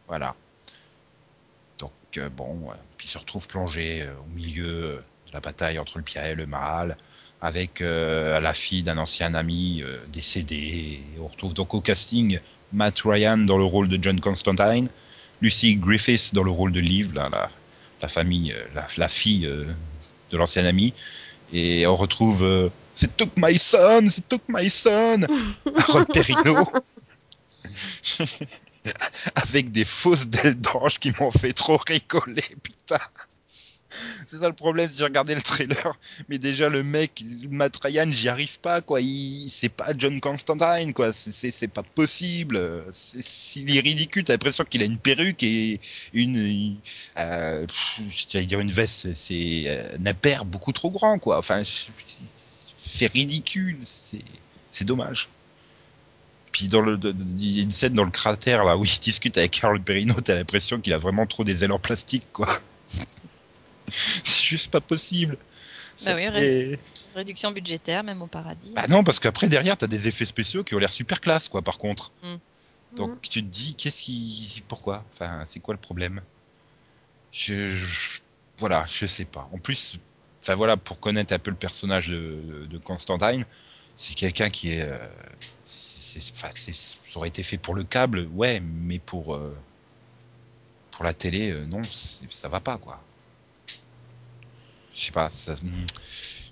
[0.09, 0.35] Voilà.
[1.79, 5.99] Donc euh, bon, euh, puis il se retrouve plongé au milieu de la bataille entre
[5.99, 6.97] le bien et le mal,
[7.41, 11.01] avec la fille d'un ancien ami décédé.
[11.21, 12.41] On retrouve donc au casting
[12.73, 14.89] Matt Ryan dans le rôle de John Constantine,
[15.41, 18.57] Lucy Griffiths dans le rôle de Liv, la, famille,
[18.97, 20.95] la, fille de l'ancien ami,
[21.53, 25.21] et on retrouve c'est Took My Son, c'est Took My Son,
[25.77, 26.69] Harold Perrineau.
[29.37, 32.99] avec des fausses ailes d'ange qui m'ont fait trop rigoler, putain.
[34.29, 35.99] C'est ça le problème, si j'ai regardé le trailer.
[36.29, 39.01] Mais déjà, le mec, Matt Ryan, j'y arrive pas, quoi.
[39.01, 39.49] Il...
[39.51, 41.13] C'est pas John Constantine, quoi.
[41.13, 42.61] C'est- pas possible.
[42.93, 44.25] C'est- Il est ridicule.
[44.25, 45.81] T'as l'impression qu'il a une perruque et
[46.13, 46.77] une.
[47.19, 47.67] Euh,
[48.31, 51.39] J'allais dire une veste, c'est- c'est euh, un paire beaucoup trop grand, quoi.
[51.39, 51.63] Enfin,
[52.89, 53.79] c'est ridicule.
[53.85, 55.29] C'est dommage.
[56.53, 59.37] Puis dans le, il y a une scène dans le cratère là où il discute
[59.39, 62.49] avec Carl Perino, t'as l'impression qu'il a vraiment trop des ailes en plastique, quoi.
[63.89, 65.37] C'est juste pas possible.
[66.05, 66.79] Bah oui,
[67.15, 68.75] Réduction budgétaire, même au paradis.
[68.75, 71.63] Bah non, parce qu'après derrière t'as des effets spéciaux qui ont l'air super classe, quoi.
[71.63, 72.13] Par contre,
[72.97, 73.19] donc Mhm.
[73.23, 76.21] tu te dis qu'est-ce qui, pourquoi, enfin, c'est quoi le problème?
[77.33, 77.75] Je...
[77.75, 78.21] je-
[78.59, 79.49] voilà, je sais pas.
[79.53, 79.99] En plus,
[80.49, 83.45] enfin voilà, pour connaître un peu le personnage de, de Constantine,
[83.99, 84.97] c'est quelqu'un qui est, euh,
[85.67, 89.55] c'est, enfin, c'est, ça aurait été fait pour le câble, ouais, mais pour euh,
[90.93, 91.83] pour la télé, euh, non,
[92.31, 93.05] ça va pas, quoi.
[94.95, 95.55] Je sais pas, ça-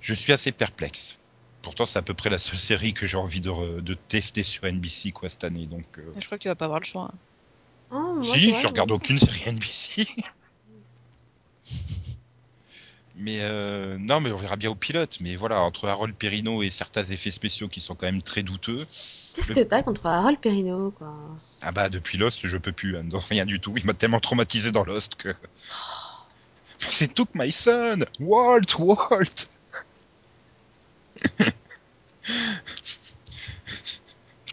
[0.02, 1.16] je suis assez perplexe.
[1.62, 4.42] Pourtant, c'est à peu près la seule série que j'ai envie de, re- de tester
[4.42, 5.84] sur NBC quoi cette année, donc.
[5.98, 7.10] euh, Je crois que tu vas pas avoir le choix.
[7.12, 7.18] hein.
[7.90, 10.06] Oh, moi, si, je regarde aucune série NBC.
[13.16, 15.18] mais euh, non, mais on verra bien au pilote.
[15.20, 18.78] Mais voilà, entre Harold Perrineau et certains effets spéciaux qui sont quand même très douteux,
[19.34, 21.14] Qu'est-ce que t'as contre Harold Perrineau, quoi?
[21.62, 23.74] Ah bah depuis Lost, je peux plus, hein, non, rien du tout.
[23.76, 25.34] Il m'a tellement traumatisé dans Lost que.
[26.78, 29.48] C'est Took My Son, Walt, Walt.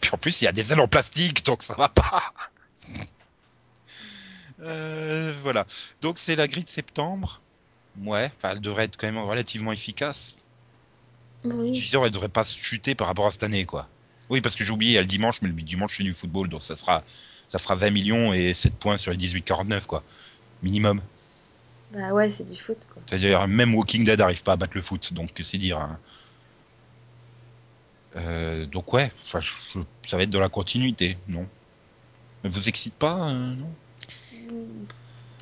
[0.01, 2.33] Puis en plus, il y a des ailes en plastique, donc ça va pas.
[4.61, 5.65] Euh, voilà.
[6.01, 7.41] Donc c'est la grille de septembre.
[8.01, 10.35] Ouais, elle devrait être quand même relativement efficace.
[11.43, 11.71] Je Oui.
[11.71, 13.87] disais, elle devrait pas chuter par rapport à cette année, quoi.
[14.29, 16.13] Oui, parce que j'ai oublié, il y a le dimanche, mais le dimanche c'est du
[16.13, 17.03] football, donc ça sera,
[17.49, 20.03] ça fera 20 millions et 7 points sur les 18-49, quoi.
[20.63, 21.01] Minimum.
[21.91, 23.01] Bah ouais, c'est du foot, quoi.
[23.07, 25.77] C'est-à-dire, même Walking Dead n'arrive pas à battre le foot, donc c'est dire.
[25.77, 25.99] hein.
[28.15, 31.47] Euh, donc ouais, enfin, je- ça va être de la continuité, non?
[32.43, 33.69] Ne vous excite pas, euh, non?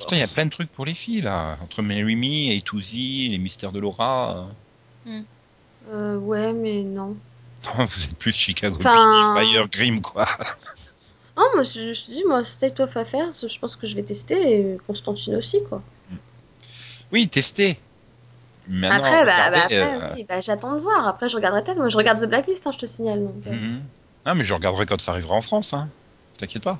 [0.02, 1.58] Putain, il y a plein de trucs pour les filles, là.
[1.62, 4.48] Entre Mary Me, A to Z, Les Mystères de Laura.
[5.90, 7.16] Euh, ouais, mais non.
[7.78, 10.26] Non, vous êtes plus Chicago Enfin- Fire Grim, quoi.
[11.36, 14.02] Non, moi, je, je te dis, moi, State of Affairs, je pense que je vais
[14.02, 14.34] tester,
[14.74, 15.80] et Constantine aussi, quoi.
[17.10, 17.78] Oui, testez.
[18.68, 21.08] Maintenant, après, bah, regardez, bah, après, euh, oui, bah, j'attends de voir.
[21.08, 21.78] Après, je regarderai peut-être.
[21.78, 23.20] Moi, je regarde The Blacklist, hein, je te signale.
[23.24, 23.50] Donc, euh.
[23.52, 23.82] mhm.
[24.24, 25.88] Ah, mais je regarderai quand ça arrivera en France, hein.
[26.38, 26.78] T'inquiète pas.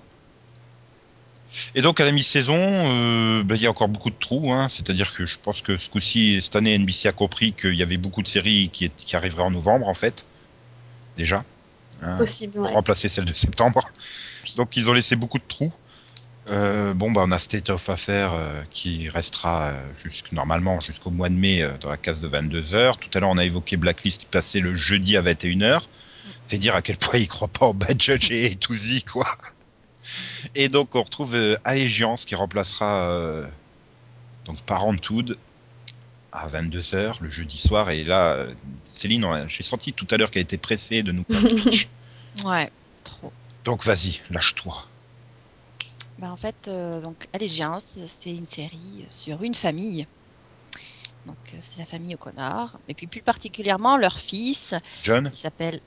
[1.74, 4.52] Et donc à la mi-saison, euh, ben, il y a encore beaucoup de trous.
[4.52, 4.68] Hein.
[4.70, 7.96] C'est-à-dire que je pense que ce coup-ci, cette année, NBC a compris qu'il y avait
[7.98, 10.24] beaucoup de séries qui, est- qui arriveraient en novembre, en fait.
[11.16, 11.44] Déjà.
[12.02, 12.72] Hein, Possible, pour ouais.
[12.72, 13.90] remplacer celle de septembre.
[14.56, 15.72] Donc ils ont laissé beaucoup de trous.
[16.50, 21.28] Euh, bon, bah, on a State of Affair euh, qui restera jusqu'- normalement jusqu'au mois
[21.28, 22.96] de mai dans la case de 22h.
[22.98, 25.82] Tout à l'heure, on a évoqué Blacklist passé le jeudi à 21h.
[26.46, 29.04] C'est dire à quel point ils croient pas en Bad Judge et A to Z,
[29.04, 29.26] quoi.
[30.54, 33.46] Et donc, on retrouve euh, Allegiance qui remplacera euh,
[34.44, 35.38] donc Parenthood
[36.32, 37.90] à 22h le jeudi soir.
[37.90, 41.42] Et là, euh, Céline, j'ai senti tout à l'heure qu'elle était pressée de nous faire
[41.42, 41.88] le pitch.
[42.44, 42.70] Ouais,
[43.04, 43.32] trop.
[43.64, 44.86] Donc, vas-y, lâche-toi.
[46.18, 50.06] Bah, en fait, euh, donc Allegiance, c'est une série sur une famille.
[51.26, 52.78] Donc, c'est la famille O'Connor.
[52.88, 54.74] Et puis, plus particulièrement, leur fils,
[55.04, 55.30] John?
[55.30, 55.80] Qui s'appelle.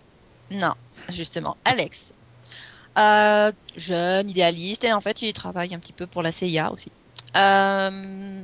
[0.49, 0.73] Non,
[1.09, 2.13] justement, Alex.
[2.97, 6.91] Euh, jeune, idéaliste, et en fait, il travaille un petit peu pour la CIA aussi.
[7.35, 8.43] Euh,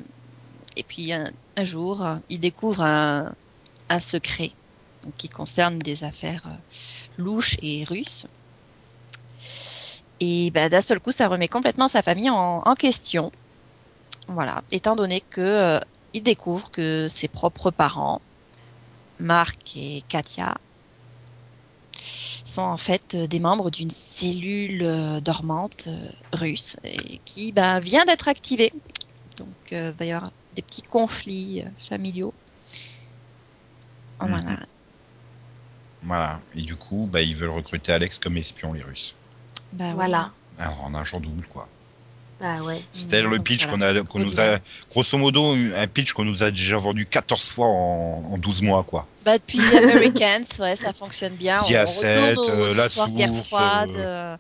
[0.76, 3.34] et puis, un, jour, il découvre un,
[4.00, 4.52] secret
[5.18, 6.78] qui concerne des affaires euh,
[7.18, 8.28] louches et russes.
[10.20, 13.32] Et bah, d'un seul coup, ça remet complètement sa famille en, question.
[14.28, 15.80] Voilà, étant donné que
[16.14, 18.22] il découvre que ses propres parents,
[19.20, 20.56] Marc et Katia,
[22.44, 27.80] sont en fait euh, des membres d'une cellule euh, dormante euh, russe et qui bah,
[27.80, 28.72] vient d'être activée.
[29.38, 32.34] Donc, euh, il va y avoir des petits conflits familiaux.
[34.20, 34.60] Voilà.
[36.04, 36.42] Voilà.
[36.56, 39.16] Et du coup, bah, ils veulent recruter Alex comme espion, les Russes.
[39.74, 40.32] Bah Voilà.
[40.58, 41.68] Alors, en agent double, quoi.
[42.44, 42.82] Ah ouais.
[42.92, 43.94] C'était le pitch voilà.
[43.94, 44.58] qu'on a, qu'on nous a,
[44.90, 48.84] grosso modo, un pitch qu'on nous a déjà vendu 14 fois en, en 12 mois,
[48.84, 49.06] quoi.
[49.24, 51.58] Bah, depuis The Americans, ouais, ça fonctionne bien.
[51.58, 53.90] The on, on Asset, retourne aux euh, La guerre froide.
[53.96, 54.38] euh, euh,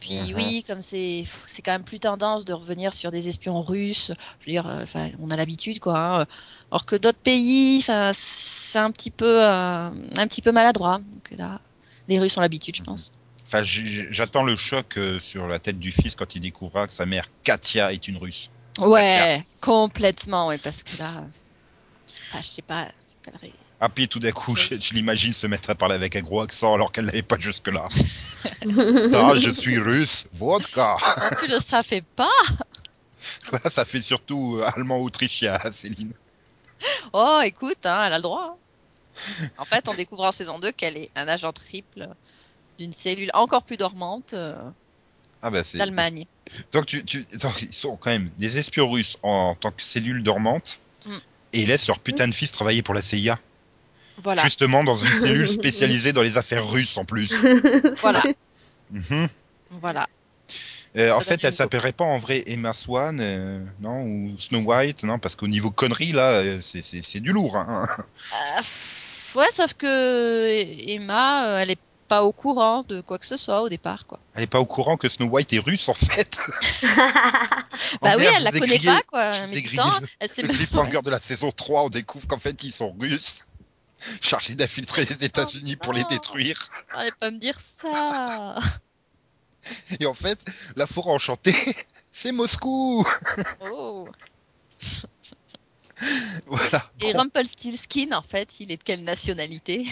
[0.00, 0.34] puis Mhm.
[0.34, 1.24] oui, comme c'est
[1.64, 4.10] quand même plus tendance de revenir sur des espions russes.
[4.40, 5.98] Je veux dire, enfin, on a l'habitude, quoi.
[6.22, 6.26] hein.
[6.72, 10.98] Alors que d'autres pays, enfin, c'est un petit peu, euh, un petit peu maladroit.
[10.98, 11.60] Donc là,
[12.08, 13.12] les Russes ont l'habitude, je pense.
[13.46, 17.06] Enfin, j'attends le choc euh, sur la tête du fils quand il découvrira que sa
[17.06, 18.48] mère, Katia, est une russe.
[18.78, 21.10] Ouais, complètement, ouais, parce que là,
[22.30, 25.32] enfin, je sais pas, c'est pas ré- Ah, puis tout d'un coup, je, je l'imagine
[25.32, 27.88] se mettre à parler avec un gros accent alors qu'elle l'avait pas jusque-là.
[29.14, 30.96] Ah, je suis russe, vodka.
[31.00, 32.28] Oh, tu le savais pas?
[33.52, 36.12] Là, ça fait surtout euh, allemand-autrichien, Céline.
[37.12, 38.50] Oh, écoute, hein, elle a le droit.
[38.52, 38.56] hein.
[39.58, 42.08] En fait, on découvre en saison 2 qu'elle est un agent triple
[42.78, 44.54] d'une cellule encore plus dormante euh,
[45.42, 45.78] Ah, bah, c'est.
[45.78, 46.24] d'Allemagne.
[46.72, 47.24] Donc, tu, tu...
[47.40, 51.10] donc, ils sont quand même des espions russes en tant que cellule dormante Mm.
[51.52, 53.38] et ils laissent leur putain de fils travailler pour la CIA.
[54.22, 54.42] Voilà.
[54.42, 57.30] Justement, dans une cellule spécialisée dans les affaires russes en plus.
[58.00, 58.22] Voilà.
[58.90, 59.28] Mhm.
[59.70, 60.06] Voilà.
[60.96, 65.02] Euh, en fait, elle s'appellerait pas en vrai Emma Swan, euh, non, ou Snow White,
[65.02, 67.56] non, parce qu'au niveau conneries, là, c'est- c'est c'est du lourd.
[67.56, 67.86] Hein.
[68.58, 71.78] Euh, ouais, sauf que Emma, elle est
[72.08, 74.20] pas au courant de quoi que ce soit au départ, quoi.
[74.34, 76.36] Elle est pas au courant que Snow White est russe, en fait.
[78.02, 79.32] Bah Oh oui, elle la connaît grillé- pas, quoi.
[79.32, 81.88] je vous Mais grillé le- elle sait Le même cliffhanger de la saison 3, on
[81.88, 83.46] découvre qu'en fait, ils sont russes,
[84.20, 86.06] chargés d'infiltrer les États-Unis pour les non.
[86.08, 86.68] détruire.
[86.94, 88.56] Allez pas me dire ça.
[90.00, 90.38] Et en fait,
[90.76, 91.54] la forêt enchantée,
[92.12, 93.04] c'est Moscou.
[93.72, 94.06] Oh.
[96.46, 96.90] Voilà.
[97.00, 97.20] Et Bon.
[97.20, 99.86] Rumpelstiltskin, en fait, il est de quelle nationalité?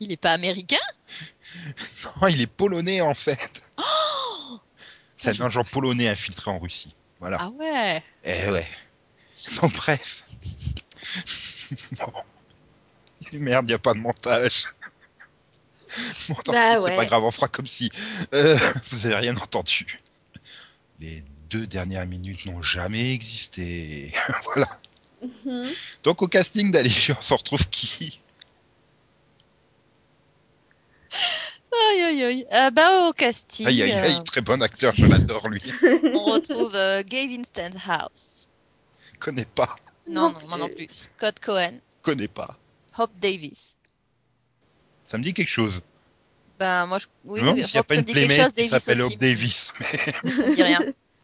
[0.00, 0.76] Il est pas américain?
[2.20, 3.62] Non, il est polonais, en fait.
[3.78, 3.84] Ça,
[5.16, 6.94] C'est un agent polonais infiltré en Russie.
[7.20, 7.38] Voilà.
[7.40, 8.02] Ah ouais?
[8.24, 8.68] Eh ouais.
[9.60, 10.24] Bon, bref.
[11.92, 12.12] Bon.
[13.38, 14.66] Merde, il n'y a pas de montage.
[16.28, 17.88] Bon, Bah c'est pas grave, on fera comme si.
[18.32, 18.58] Euh,
[18.90, 20.02] vous avez rien entendu.
[20.98, 24.12] Les deux dernières minutes n'ont jamais existé.
[24.44, 24.68] voilà.
[25.44, 25.70] Mhm.
[26.02, 28.23] Donc au casting d'Allégiance, on retrouve qui?
[31.90, 32.46] Aïe aïe aïe.
[32.52, 35.62] Euh, bah au casting, Aïe aïe aïe, euh, très bon acteur, je l'adore lui.
[36.14, 38.46] on retrouve euh, Gavin Stenhouse.
[39.18, 39.74] Connais pas,
[40.08, 40.86] Non, Non moi non plus.
[40.90, 42.56] Scott Cohen, connais pas.
[42.98, 43.76] Hope Davis.
[45.04, 45.80] Ça me dit quelque chose.
[46.60, 47.06] Ben moi, je...
[47.24, 48.52] oui, non, oui, s'il n'y a Hope, pas ça une me dit quelque playmate chose.
[48.52, 49.14] qui Davis s'appelle aussi.
[49.14, 49.72] Hope Davis.
[49.80, 50.80] mais Ça me dit rien.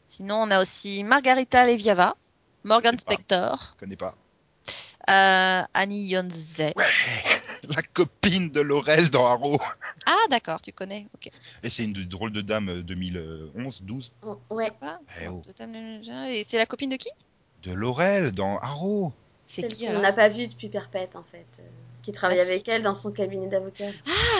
[0.08, 2.16] Sinon, on a aussi Margarita Leviava,
[2.64, 2.98] Morgan.
[2.98, 4.16] Spector, connais pas.
[5.08, 6.56] Euh, Annie Yonze.
[7.68, 9.58] La copine de Laurel dans Arrow.
[10.06, 11.06] Ah d'accord, tu connais.
[11.14, 11.30] Ok.
[11.62, 14.12] Et c'est une drôle de dame euh, 2011, 12.
[14.26, 14.70] Oh, ouais.
[15.22, 15.42] Eh oh.
[16.28, 17.10] Et c'est la copine de qui
[17.62, 19.12] De Laurel dans Arrow.
[19.46, 21.46] C'est Celle qui qu'on alors n'a pas vue depuis Perpète, en fait.
[21.58, 21.62] euh,
[22.02, 23.84] qui travaille La avec elle dans son cabinet d'avocat.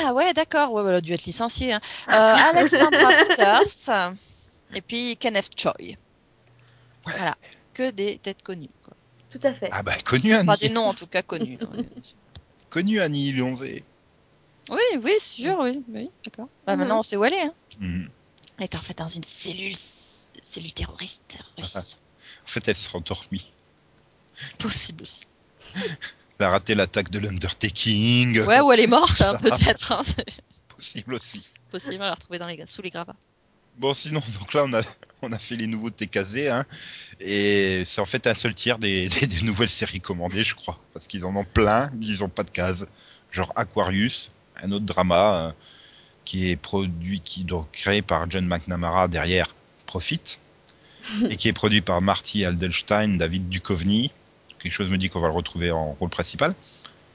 [0.05, 0.73] Ah ouais, d'accord.
[0.73, 1.73] Ouais, elle a dû être licenciée.
[1.75, 1.81] hein.
[2.09, 4.15] Euh, Alexandra Peters.
[4.75, 5.75] Et puis Kenneth Choi.
[5.79, 5.97] Ouais.
[7.05, 7.35] Voilà,
[7.75, 8.71] que des têtes connues.
[9.31, 9.69] Tout à fait.
[9.73, 10.49] Ah bah connu Annie.
[10.49, 11.59] Enfin, des noms en tout cas connus.
[11.63, 11.83] hein.
[12.71, 13.83] Connu Annie Lyonzé.
[14.71, 15.83] Oui, oui, c'est sûr, oui.
[15.89, 16.49] oui d'accord.
[16.67, 16.81] Bah, Mhm.
[16.81, 17.43] Maintenant, on sait où elle est.
[17.43, 17.55] Hein.
[17.81, 18.09] Mhm.
[18.59, 21.99] Elle est en fait dans une cellule, cellule terroriste russe.
[22.45, 23.55] En fait, elle s'est endormie.
[24.59, 25.23] Possible aussi.
[26.39, 28.41] Elle a raté l'attaque de l'Undertaking.
[28.47, 29.93] Ouais, ou elle est morte, hein, peut-être.
[29.93, 30.01] hein,
[30.75, 31.47] Possible aussi.
[31.71, 33.15] possible, on l'a retrouvée dans les, sous les gravats.
[33.79, 34.83] Bon, sinon, donc là, on a,
[35.23, 36.65] on a fait les nouveaux TKZ, hein,
[37.21, 40.79] et c'est en fait un seul tiers des, des, des nouvelles séries commandées, je crois,
[40.93, 42.87] parce qu'ils en ont plein, ils ont pas de cases.
[43.31, 45.53] Genre Aquarius, un autre drama euh,
[46.25, 49.55] qui est produit, qui donc créé par John McNamara derrière
[49.87, 50.21] Profit,
[51.31, 54.11] et qui est produit par Marty Aldelstein, David Duchovny.
[54.59, 56.53] Quelque chose me dit qu'on va le retrouver en rôle principal.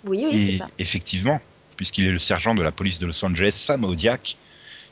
[0.06, 0.68] Oui, oui, Et ça.
[0.80, 1.39] effectivement,
[1.78, 4.38] puisqu'il est le sergent de la police de Los Angeles, Sam Odiak,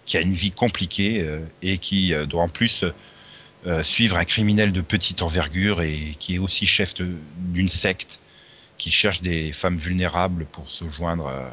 [0.06, 2.84] qui a une vie compliquée euh, et qui euh, doit en plus
[3.66, 6.94] euh, suivre un criminel de petite envergure et qui est aussi chef
[7.38, 8.20] d'une secte
[8.78, 11.50] qui cherche des femmes vulnérables pour se joindre euh,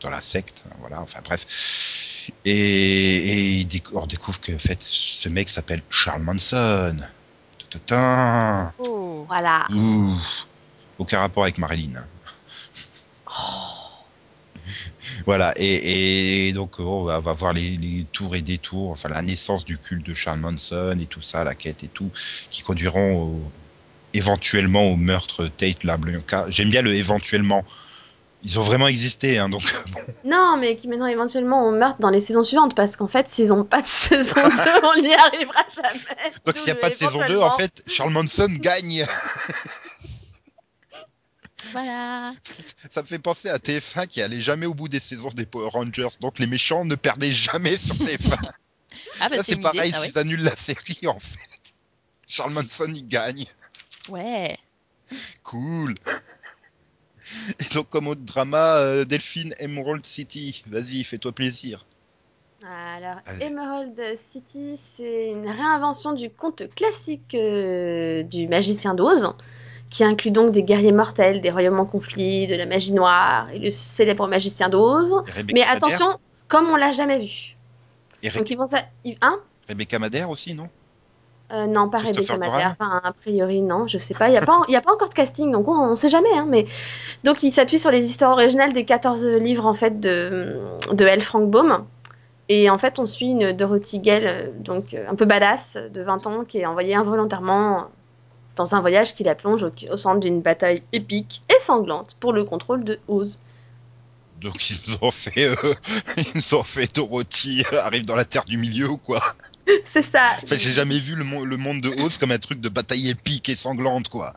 [0.00, 0.64] dans la secte.
[0.68, 2.30] hein, Voilà, enfin bref.
[2.44, 6.96] Et, et on découvre que en fait, ce mec s'appelle Charles Manson.
[8.78, 9.24] Oh.
[9.26, 9.66] Voilà.
[9.72, 10.14] Ouh.
[10.98, 11.96] Aucun rapport avec Marilyn.
[11.96, 12.06] hein.
[15.26, 19.08] Voilà, et, et donc oh, on va, va voir les, les tours et détours, enfin
[19.08, 22.10] la naissance du culte de Charles Manson et tout ça, la quête et tout,
[22.50, 23.42] qui conduiront au-
[24.12, 26.46] éventuellement au meurtre Tate LaBlanca.
[26.48, 27.64] J'aime bien le éventuellement.
[28.46, 29.62] Ils ont vraiment existé, hein, donc
[29.92, 33.30] bon, Non, mais qui maintenant éventuellement on meurt dans les saisons suivantes parce qu'en fait,
[33.30, 36.30] s'ils ont pas de saison 2, on n'y arrivera jamais.
[36.44, 39.06] donc s'il n'y a pas de saison 2, en fait, Charles Manson gagne.
[41.74, 42.32] Voilà.
[42.90, 45.70] Ça me fait penser à TF1 qui allait jamais au bout des saisons des Power
[45.70, 48.38] Rangers, donc les méchants ne perdaient jamais sur TF1.
[49.20, 50.06] Ah, bah, Là, c'est pareil, ouais.
[50.06, 51.74] s'ils annulent la série, en fait.
[52.28, 53.44] Charles Manson, il gagne.
[54.08, 54.56] Ouais.
[55.42, 55.94] Cool.
[57.58, 60.62] Et donc, comme autre drama, euh, Delphine Emerald City.
[60.66, 61.86] Vas-y, fais-toi plaisir.
[62.66, 63.18] Alors.
[63.40, 64.00] Emerald
[64.30, 69.34] City, c'est une réinvention du conte classique euh, du magicien d'Oz,
[69.94, 73.60] qui inclut donc des guerriers mortels, des royaumes en conflit, de la magie noire et
[73.60, 75.22] le célèbre magicien d'Oz.
[75.36, 76.18] Mais Madère attention,
[76.48, 77.56] comme on l'a jamais vu.
[78.24, 78.78] Et Re- Donc ils vont ça,
[79.22, 79.38] hein?
[79.68, 80.68] Rebecca Madère aussi, non?
[81.52, 82.74] Euh, non, pas Rebecca Madère.
[82.80, 84.26] Enfin, a priori, non, je sais pas.
[84.26, 86.32] Il n'y a, pas y a pas encore de casting, donc on, on sait jamais.
[86.34, 86.66] Hein, mais...
[87.22, 90.58] Donc, il s'appuie sur les histoires originales des 14 livres en fait, de,
[90.90, 91.20] de L.
[91.22, 91.84] Frank Baum.
[92.48, 96.02] Et en fait, on suit une Dorothy Gale, euh, donc euh, un peu badass, de
[96.02, 97.84] 20 ans, qui est envoyée involontairement
[98.56, 102.32] dans un voyage qui la plonge au, au centre d'une bataille épique et sanglante pour
[102.32, 103.38] le contrôle de Oz.
[104.40, 105.74] Donc, ils nous ont fait, euh,
[106.18, 109.20] ils nous ont fait Dorothy euh, arrive dans la terre du milieu ou quoi
[109.84, 110.20] C'est ça.
[110.42, 112.68] En fait, j'ai jamais vu le, mo- le monde de Oz comme un truc de
[112.68, 114.34] bataille épique et sanglante, quoi.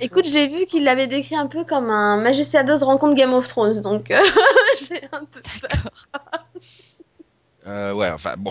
[0.00, 3.46] Écoute, j'ai vu qu'il l'avait décrit un peu comme un magicien d'Oz rencontre Game of
[3.46, 4.20] Thrones, donc euh,
[4.88, 5.70] j'ai un peu peur.
[5.70, 5.90] D'accord.
[7.66, 8.50] Euh, ouais, enfin, bon.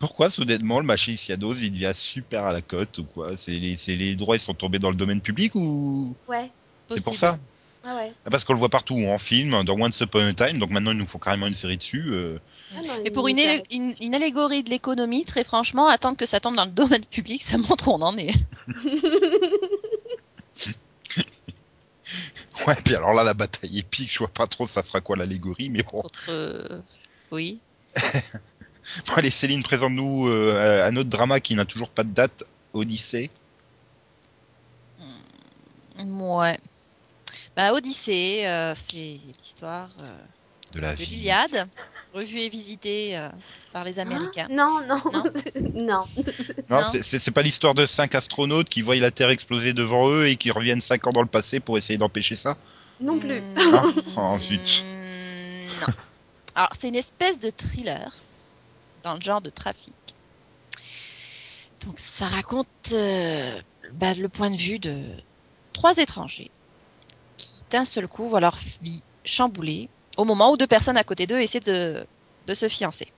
[0.00, 3.36] Pourquoi, soudainement, le magicien d'Oz, il devient super à la cote ou quoi?
[3.36, 6.16] C'est les, les droits, ils sont tombés dans le domaine public ou?
[6.26, 6.50] Ouais,
[6.88, 7.18] c'est pour Possible.
[7.18, 7.38] ça?
[7.84, 8.10] Ah ouais.
[8.24, 10.92] Ah, Parce qu'on le voit partout, en film, dans Once Upon a Time, donc maintenant
[10.92, 12.04] ils nous font carrément une série dessus.
[12.08, 12.38] euh.
[12.74, 16.56] Ah non, Et il pour une allégorie de l'économie, très franchement, attendre que ça tombe
[16.56, 18.32] dans le domaine public, ça montre où on en est.
[22.66, 25.70] Ouais, puis alors là, la bataille épique, je vois pas trop ça sera quoi l'allégorie,
[25.70, 26.02] mais bon.
[26.02, 26.26] Contre.
[26.28, 26.80] euh,
[27.30, 27.58] Oui.
[29.06, 33.30] Bon, allez, Céline, présente-nous euh, un autre drama qui n'a toujours pas de date, Odyssée.
[35.98, 36.58] Ouais.
[37.56, 40.16] Bah, Odyssée, euh, c'est l'histoire euh,
[40.74, 41.06] de la de vie.
[41.16, 41.68] l'Iliade,
[42.14, 43.28] revue et visitée euh,
[43.72, 44.46] par les Américains.
[44.50, 45.24] Hein non, non, Non.
[45.74, 46.04] non.
[46.70, 50.36] Non, c'est- pas l'histoire de cinq astronautes qui voient la Terre exploser devant eux et
[50.36, 52.56] qui reviennent cinq ans dans le passé pour essayer d'empêcher ça?
[53.00, 53.40] Non plus.
[53.40, 53.84] Mm, Ah,
[54.34, 54.84] oh, zut.
[55.80, 55.86] Non.
[56.54, 58.12] Alors, c'est une espèce de thriller
[59.02, 59.94] dans le genre de trafic.
[61.86, 63.60] Donc, ça raconte euh,
[63.94, 65.02] bah, le point de vue de
[65.72, 66.50] trois étrangers
[67.36, 71.26] qui, d'un seul coup, voient leur vie chamboulée au moment où deux personnes à côté
[71.26, 72.06] d'eux essaient de,
[72.46, 73.10] de se fiancer.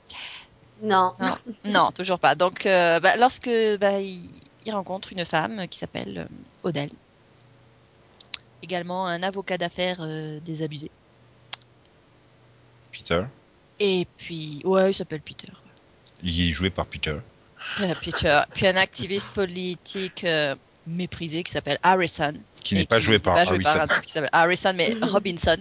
[0.81, 1.15] Non.
[1.21, 2.35] Non, non, toujours pas.
[2.35, 4.31] Donc, euh, bah, lorsque bah, il,
[4.65, 6.91] il rencontre une femme qui s'appelle euh, Odelle,
[8.63, 10.91] également un avocat d'affaires euh, désabusé.
[12.93, 13.25] Peter.
[13.81, 15.53] Et puis, ouais, il s'appelle Peter.
[16.23, 17.17] Il est joué par Peter.
[17.81, 18.41] Euh, Peter.
[18.55, 20.55] Puis un activiste politique euh,
[20.87, 22.35] méprisé qui s'appelle Harrison.
[22.63, 23.93] Qui n'est pas qui joué n'est par pas joué par Harrison.
[23.93, 25.57] un type qui s'appelle Harrison, mais Robinson.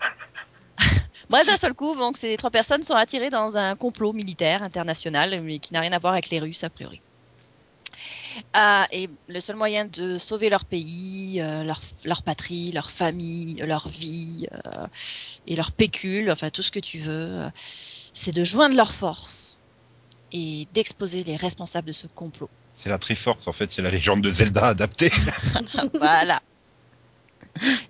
[1.30, 5.40] Bref, d'un seul coup, donc ces trois personnes sont attirées dans un complot militaire international,
[5.42, 7.00] mais qui n'a rien à voir avec les Russes a priori.
[8.52, 13.56] Ah, et le seul moyen de sauver leur pays, euh, leur, leur patrie, leur famille,
[13.66, 14.86] leur vie euh,
[15.46, 17.50] et leur pécule, enfin tout ce que tu veux, euh,
[18.12, 19.59] c'est de joindre leurs forces
[20.32, 22.48] et d'exposer les responsables de ce complot.
[22.76, 25.10] C'est la Triforce, en fait, c'est la légende de Zelda adaptée.
[25.94, 26.40] voilà.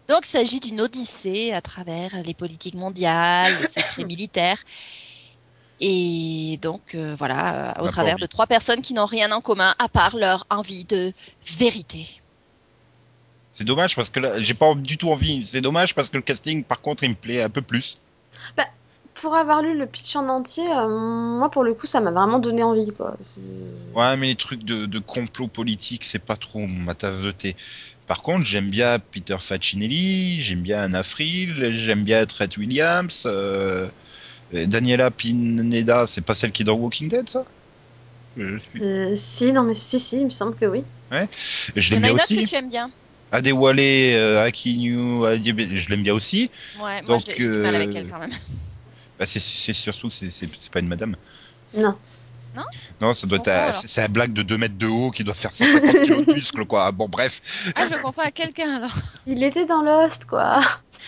[0.08, 4.58] Donc, il s'agit d'une odyssée à travers les politiques mondiales, les secrets militaires.
[5.80, 8.22] Et donc, euh, voilà, euh, au travers envie.
[8.22, 11.12] de trois personnes qui n'ont rien en commun à part leur envie de
[11.46, 12.06] vérité.
[13.54, 15.46] C'est dommage parce que là, j'ai pas du tout envie.
[15.46, 17.98] C'est dommage parce que le casting, par contre, il me plaît un peu plus.
[19.20, 22.38] Pour avoir lu le pitch en entier, euh, moi pour le coup ça m'a vraiment
[22.40, 23.16] donné envie quoi.
[23.94, 27.56] Ouais, mais les trucs de, de complot politique, c'est pas trop ma tasse de thé.
[28.06, 33.90] Par contre, j'aime bien Peter Facinelli, j'aime bien Anna Friel, j'aime bien Trent Williams, euh,
[34.52, 37.44] Daniela Pineda, c'est pas celle qui est dans Walking Dead, ça?
[38.36, 40.84] Je, suis- Euh, si, non mais si, si, il me semble que oui.
[41.76, 42.48] je Il y l'aime en a bien autre que aussi.
[42.48, 42.92] tu aimes bien.
[43.32, 46.50] Adewale euh, Akinyu, Adebe- je l'aime bien aussi.
[46.74, 48.30] Ouais, moi Donc, j'ai du mal avec elle quand même.
[49.20, 51.14] Bah, c'est- c'est surtout que c'est- c'est c'est pas une madame.
[51.76, 51.94] Non.
[53.00, 55.34] Non, ça doit comprends, être, c'est un blague de 2 mètres de haut qui doit
[55.34, 56.90] faire 150 kilos de muscle, quoi.
[56.90, 57.40] Bon, bref.
[57.76, 58.94] Ah, je confonds à quelqu'un alors.
[59.26, 60.60] Il était dans Lost quoi.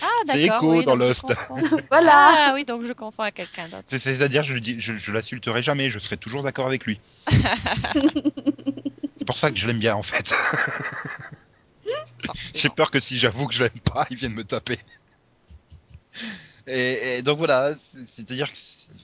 [0.02, 0.56] Ah, C'est d'accord.
[0.58, 1.24] Echo oui, dans Lost.
[1.90, 2.12] voilà.
[2.48, 3.84] Ah oui, donc je confonds à quelqu'un d'autre.
[3.88, 7.00] C'est- C'est-à-dire, je, je, je l'insulterai jamais, je serai toujours d'accord avec lui.
[9.16, 10.32] c'est pour ça que je l'aime bien, en fait.
[12.54, 14.78] J'ai peur que si j'avoue que je l'aime pas, il vienne me taper.
[16.66, 18.56] Et, et donc voilà, c'est- c'est-à-dire que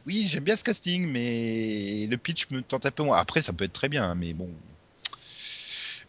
[0.07, 3.19] oui, j'aime bien ce casting, mais le pitch me tente un peu moins.
[3.19, 4.49] Après, ça peut être très bien, hein, mais bon.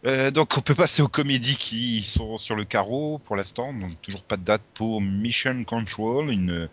[0.06, 3.72] Euh, donc on peut passer aux comédies qui sont sur le carreau pour l'instant.
[3.74, 6.68] Donc toujours pas de date pour Mission Control, une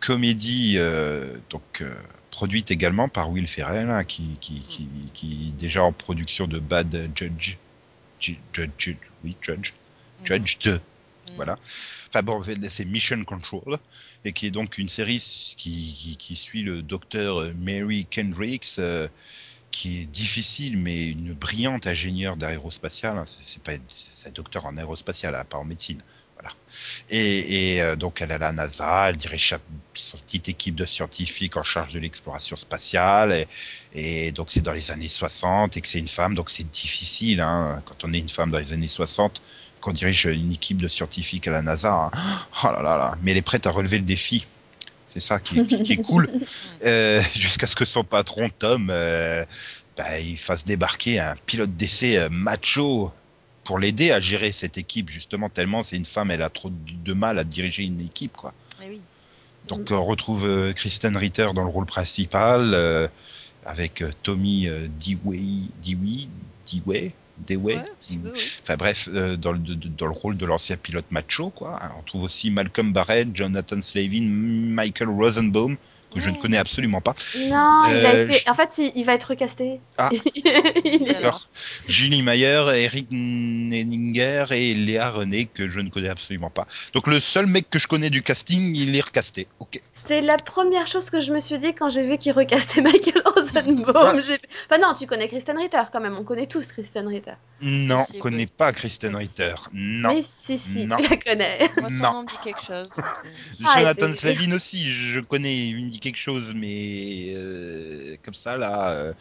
[0.00, 1.94] comédie euh, donc euh,
[2.30, 6.58] produite également par Will Ferrell, hein, qui, qui, qui, qui est déjà en production de
[6.58, 7.56] Bad Judge,
[8.20, 9.72] Ju- Judge, oui Judge,
[10.20, 10.26] Mhm.
[10.26, 10.80] Judge 2.
[11.30, 11.36] Mhm.
[11.36, 11.58] Voilà.
[12.08, 13.78] Enfin bon, c'est Mission Control,
[14.24, 15.18] et qui est donc une série
[15.56, 19.08] qui, suit le docteur Mary Kendricks, euh,
[19.70, 23.18] qui est difficile, mais une brillante ingénieure d'aérospatiale.
[23.18, 23.24] hein.
[23.26, 26.00] C'est pas, un docteur en aérospatiale, hein, pas en médecine.
[26.44, 26.54] Voilà.
[27.10, 29.58] Et, et euh, donc elle est à la NASA, elle dirige sa,
[30.24, 33.32] petite équipe de scientifiques en charge de l'exploration spatiale.
[33.94, 36.68] Et, et donc c'est dans les années 60 et que c'est une femme, donc c'est
[36.70, 39.40] difficile hein, quand on est une femme dans les années 60
[39.80, 41.92] qu'on dirige une équipe de scientifiques à la NASA.
[41.92, 42.10] hein.
[42.64, 44.46] Oh là là là, mais elle est prête à relever le défi.
[45.12, 46.28] C'est ça qui est, qui est cool.
[46.84, 49.44] Euh, Jusqu'à ce que son patron Tom, euh,
[49.96, 53.12] bah, il fasse débarquer un pilote d'essai macho
[53.64, 57.12] pour l'aider à gérer cette équipe justement tellement c'est une femme, elle a trop de
[57.12, 58.52] mal à diriger une équipe quoi.
[58.82, 59.00] Eh oui.
[59.68, 63.08] Donc on retrouve euh, Kristen Ritter dans le rôle principal euh,
[63.64, 65.40] avec euh, Tommy euh, Dewey,
[65.82, 66.28] Dewey,
[66.70, 67.12] Dewey,
[67.48, 68.40] Dewey, Ouais, si tu veux, oui.
[68.62, 71.80] Enfin bref, euh, dans, le, de- dans le rôle de l'ancien pilote macho, quoi.
[71.98, 75.76] On trouve aussi Malcolm Barrett, Jonathan Slavin, Michael Rosenbaum,
[76.14, 77.14] que je ne connais absolument pas.
[77.48, 78.38] Non, il a Euh, été.
[78.44, 79.80] je- En fait, il, il va être recasté.
[79.98, 80.10] Ah.
[81.06, 81.48] D'accord.
[81.88, 86.66] Julie Mayer, Eric Nenninger et Léa René, que je ne connais absolument pas.
[86.94, 89.46] Donc le seul mec que je connais du casting, il est recasté.
[89.60, 89.80] Ok.
[90.06, 93.22] C'est la première chose que je me suis dit quand j'ai vu qu'il recastait Michael
[93.24, 94.22] Rosenbaum.
[94.22, 94.40] Fait-
[94.70, 96.16] Enfin non, tu connais Kristen Ritter quand même.
[96.18, 97.32] On connaît tous Kristen Ritter.
[97.62, 99.54] Non, Si, connais pas Kristen Mais Ritter.
[99.72, 100.10] Non.
[100.10, 100.96] Oui, si, si, Non.
[100.96, 101.70] tu la connais.
[101.80, 102.12] Moi, son Non.
[102.14, 102.90] nom me dit quelque chose.
[102.90, 108.16] donc, euh, Ah, Jonathan Slavin aussi, je connais, il me dit quelque chose, mais euh,
[108.24, 109.12] comme ça, là, euh,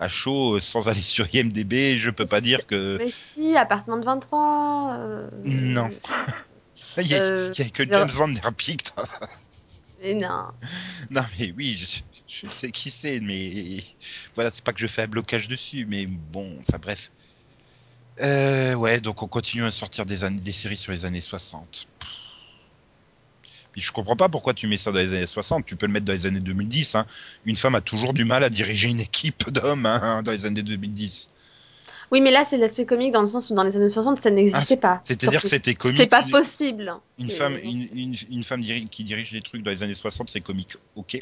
[0.00, 2.96] à chaud, sans aller sur IMDB, je peux pas dire que.
[2.98, 4.96] Mais si, appartement de 23.
[4.98, 5.88] euh, Non.
[6.98, 7.88] Il y a, Euh, que.
[7.88, 8.88] James Van Der Beek.
[10.02, 10.48] Non.
[11.10, 11.76] Non, mais oui,
[12.26, 13.82] je, sais qui c'est, mais
[14.34, 17.10] voilà, c'est pas que je fais un blocage dessus, mais bon, enfin bref.
[18.20, 21.86] Euh, ouais, donc on continue à sortir des, des séries sur les années 60.
[23.72, 25.92] Puis je comprends pas pourquoi tu mets ça dans les années 60, tu peux le
[25.92, 26.94] mettre dans les années 2010.
[26.94, 27.06] Hein.
[27.46, 30.62] Une femme a toujours du mal à diriger une équipe d'hommes hein, dans les années
[30.62, 31.30] 2010.
[32.12, 34.30] Oui, mais là, c'est l'aspect comique dans le sens où dans les années 60, ça
[34.30, 34.96] n'existait pas.
[34.98, 35.96] Ah, C'est-à-dire que c'était comique.
[35.96, 36.94] C'est pas possible.
[37.18, 40.28] Une femme, une, une, une femme diri- qui dirige des trucs dans les années 60,
[40.30, 40.76] c'est comique.
[40.94, 41.20] Ok.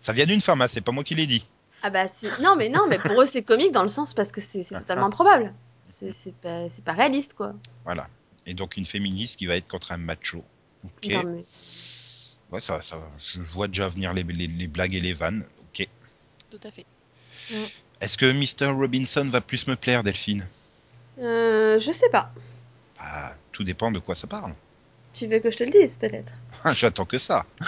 [0.00, 1.46] Ça vient d'une femme, hein, c'est pas moi qui l'ai dit.
[1.82, 2.04] Ah bah.
[2.42, 4.74] Non, mais non, mais pour eux, c'est comique dans le sens parce que c'est c'est
[4.78, 5.52] totalement improbable.
[5.88, 7.54] C'est c'est pas, pas réaliste, quoi.
[7.84, 8.08] Voilà.
[8.46, 10.44] Et donc une féministe qui va être contre un macho.
[10.84, 11.10] Ok.
[11.12, 11.44] Non, mais-
[12.52, 12.96] Ouais, ça, ça,
[13.34, 15.44] je vois déjà venir les, les, les blagues et les vannes.
[15.68, 15.88] Ok.
[16.50, 16.86] Tout à fait.
[18.00, 18.72] Est-ce que Mr.
[18.72, 20.46] Robinson va plus me plaire, Delphine?
[21.20, 22.30] Euh, je sais pas.
[22.98, 24.52] Bah, Tout dépend de quoi ça parle.
[25.14, 26.32] Tu veux que je te le dise, peut-être?
[26.74, 27.44] J'attends que ça.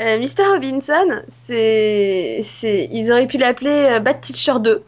[0.00, 0.44] Euh, Mr.
[0.54, 4.82] Robinson, c'est, c'est, ils auraient pu l'appeler euh, Bad Teacher 2.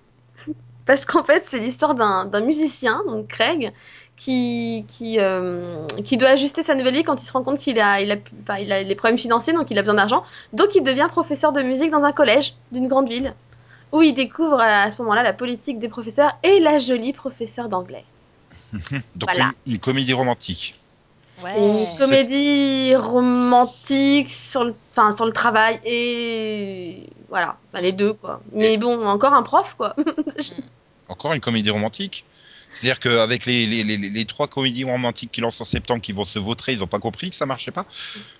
[0.87, 3.73] Parce qu'en fait, c'est l'histoire d'un, d'un musicien, donc Craig,
[4.17, 7.79] qui, qui, euh, qui doit ajuster sa nouvelle vie quand il se rend compte qu'il
[7.81, 10.25] a, il a, enfin, il a des problèmes financiers, donc il a besoin d'argent.
[10.55, 13.35] Donc il devient professeur de musique dans un collège d'une grande ville,
[13.95, 18.05] où il découvre à ce moment-là la politique des professeurs et la jolie professeure d'anglais.
[19.15, 19.53] Donc Voilà.
[19.67, 20.75] une, une comédie romantique.
[21.43, 21.57] Ouais.
[21.57, 28.41] Une comédie romantique sur le, enfin, sur le travail et voilà, Enfin, les deux quoi.
[28.53, 29.95] Mais bon, encore un prof quoi.
[31.09, 32.25] Encore une comédie romantique?
[32.75, 36.25] C'est-à-dire qu'avec les, les, les, les trois comédies romantiques qui lancent en septembre qui vont
[36.25, 37.87] se vautrer, ils ont pas compris que ça marchait pas.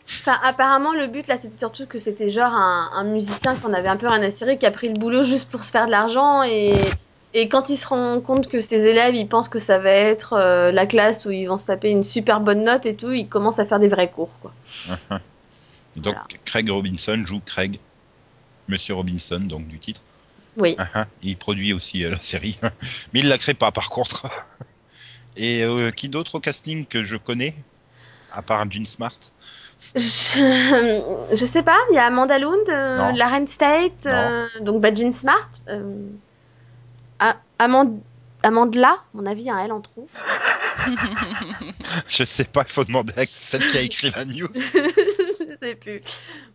[0.07, 3.89] Enfin, apparemment, le but là, c'était surtout que c'était genre un, un musicien qu'on avait
[3.89, 5.93] un peu rien à cirer, qui a pris le boulot juste pour se faire de
[5.93, 6.75] l'argent et,
[7.33, 10.33] et quand il se rend compte que ses élèves, ils pensent que ça va être
[10.33, 13.29] euh, la classe où ils vont se taper une super bonne note et tout, il
[13.29, 14.53] commence à faire des vrais cours quoi.
[15.97, 16.25] Donc Voilà.
[16.45, 17.79] Craig Robinson joue Craig,
[18.67, 20.01] Monsieur Robinson, donc du titre.
[20.57, 20.77] Oui.
[20.79, 22.59] Ah, ah, il produit aussi euh, la série,
[23.13, 24.27] mais il la crée pas par contre.
[25.37, 27.55] Et euh, qui d'autre au casting que je connais,
[28.31, 29.19] à part Jean Smart?
[29.97, 33.17] Je, je sais pas, il y a Amanda Lund, euh, Non.
[33.17, 36.07] Laren State, euh, donc Badgin Smart, euh,
[37.19, 38.01] A- Amand-
[38.45, 40.09] Amandla, à mon avis, un L en trop.
[42.09, 44.49] Je sais pas, il faut demander à celle qui a écrit la news.
[44.55, 46.03] je sais plus.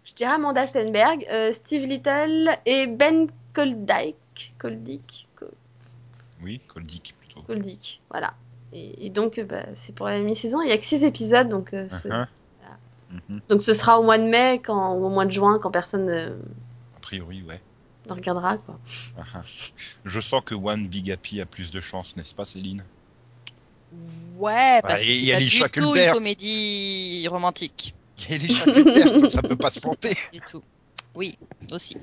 [0.05, 4.53] Je dirais Amanda Stenberg, Steve Little et Ben Koldyke.
[4.59, 5.45] Koldyke Ko-
[6.41, 7.41] Oui, Coldick plutôt.
[7.41, 8.33] Koldyke, voilà.
[8.73, 11.49] Et, et donc, euh, bah, c'est pour la mi-saison, il y a que 6 épisodes,
[11.49, 12.27] donc, euh, ce, Uh-huh.
[12.61, 12.77] voilà.
[13.29, 13.41] Mhm.
[13.49, 16.05] donc ce sera au mois de mai quand, ou au mois de juin quand personne
[16.05, 16.27] ne,
[16.95, 17.59] A priori, ouais.
[18.07, 18.57] ne regardera.
[18.57, 18.79] Quoi.
[19.17, 19.43] Ah.
[20.05, 22.83] Je sens que One Big Happy a plus de chance, n'est-ce pas, Céline?
[24.37, 26.13] Ouais, parce Bah, que il y c'est a pas du tout une Cuthbert.
[26.13, 27.95] comédie romantique.
[28.19, 30.13] Il y a les ça peut pas se planter.
[30.31, 30.61] Du tout.
[31.15, 31.35] Oui,
[31.71, 31.97] aussi.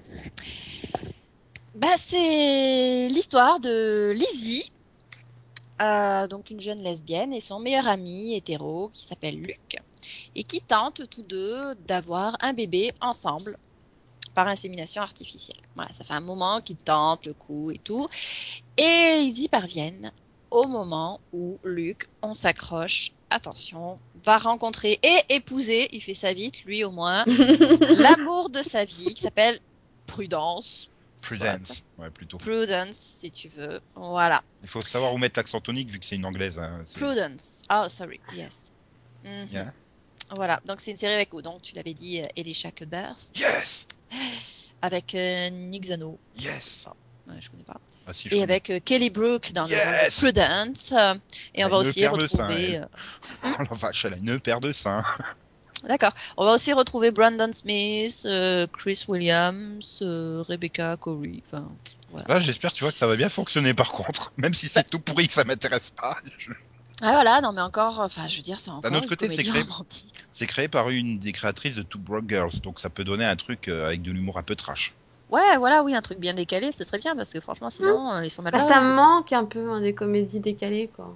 [1.76, 4.72] Bah, c'est l'histoire de Lizzie,
[5.82, 9.76] euh, donc une jeune lesbienne, et son meilleur ami hétéro qui s'appelle Luc,
[10.34, 13.58] et qui tentent tous deux d'avoir un bébé ensemble
[14.32, 15.60] par insémination artificielle.
[15.74, 18.08] Voilà, ça fait un moment qu'ils tentent le coup et tout,
[18.78, 20.12] et ils y parviennent
[20.50, 26.64] au moment où Luc, on s'accroche, attention, va rencontrer et épouser, il fait ça vite,
[26.64, 29.58] lui au moins, l'amour de sa vie qui s'appelle
[30.06, 30.90] Prudence.
[31.26, 32.38] Prudence, ouais, plutôt.
[32.38, 33.80] Prudence, si tu veux.
[33.94, 34.42] Voilà.
[34.62, 36.58] Il faut savoir où mettre l'accent tonique vu que c'est une anglaise.
[36.58, 36.84] hein.
[36.94, 37.62] Prudence.
[37.70, 38.20] Oh, sorry.
[38.34, 38.72] Yes.
[39.22, 39.48] Mhm.
[39.50, 39.72] Yeah.
[40.30, 40.60] Voilà.
[40.64, 43.86] Donc, c'est une série avec, donc, tu l'avais dit, euh, Elisha Cuthbert, Yes,
[44.82, 46.20] avec euh, Nick Zano.
[46.34, 46.88] yes.
[47.26, 47.80] Ouais, je connais pas.
[48.06, 50.92] Ah, si, je Et avec euh, Kelly Brook dans le Prudence.
[50.92, 51.14] euh,
[51.54, 52.78] et on va aussi retrouver.
[52.78, 52.86] euh,
[53.42, 55.02] Oh la vache, elle a une paire de seins.
[55.84, 56.12] D'accord.
[56.36, 61.42] On va aussi retrouver Brandon Smith, euh, Chris Williams, euh, Rebecca Corey.
[61.46, 61.68] Enfin,
[62.10, 62.26] voilà.
[62.28, 64.32] Là, j'espère, tu vois, que ça va bien fonctionner par contre.
[64.36, 66.16] Même si c'est tout pourri que ça m'intéresse pas.
[66.38, 66.52] Je-
[67.02, 69.44] Ah voilà, non mais encore, enfin je veux dire, c'est encore autre une côté, c'est
[69.44, 70.14] créé- romantique.
[70.32, 73.36] C'est créé par une des créatrices de Two Broke Girls, donc ça peut donner un
[73.36, 74.94] truc euh, avec de l'humour un peu trash.
[75.28, 78.30] Ouais, voilà, oui, un truc bien décalé, ce serait bien parce que franchement, sinon, ils
[78.30, 80.88] sont mal Bah, ça me manque un peu hein, des comédies décalées.
[80.96, 81.14] Quoi.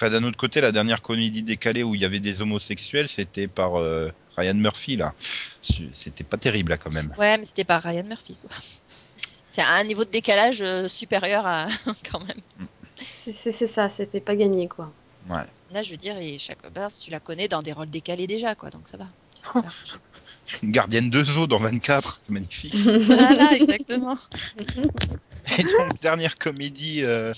[0.00, 3.48] Enfin, d'un autre côté, la dernière comédie décalée où il y avait des homosexuels, c'était
[3.48, 5.12] par euh, Ryan Murphy, là.
[5.60, 7.12] C'était pas terrible, là, quand même.
[7.18, 8.56] Ouais, mais c'était pas Ryan Murphy, quoi.
[9.50, 11.66] C'est un niveau de décalage euh, supérieur à
[12.10, 12.40] quand même.
[12.96, 14.68] C'est ça, c'était pas gagné.
[14.68, 14.90] quoi.
[15.28, 15.42] Ouais.
[15.70, 16.62] Là, je veux dire, et Chaque
[17.02, 19.06] tu la connais dans des rôles décalés déjà, quoi, donc ça va.
[19.42, 19.62] Ça.
[20.62, 22.74] Une gardienne de zoo dans 24, c'est magnifique.
[22.74, 24.16] voilà, exactement.
[25.58, 27.32] Et donc, dernière comédie euh,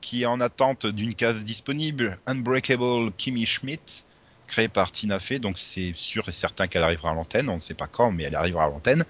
[0.00, 4.04] qui est en attente d'une case disponible, Unbreakable Kimmy Schmidt,
[4.46, 5.38] créée par Tina Fey.
[5.38, 7.48] Donc, c'est sûr et certain qu'elle arrivera à l'antenne.
[7.48, 9.04] On ne sait pas quand, mais elle arrivera à l'antenne.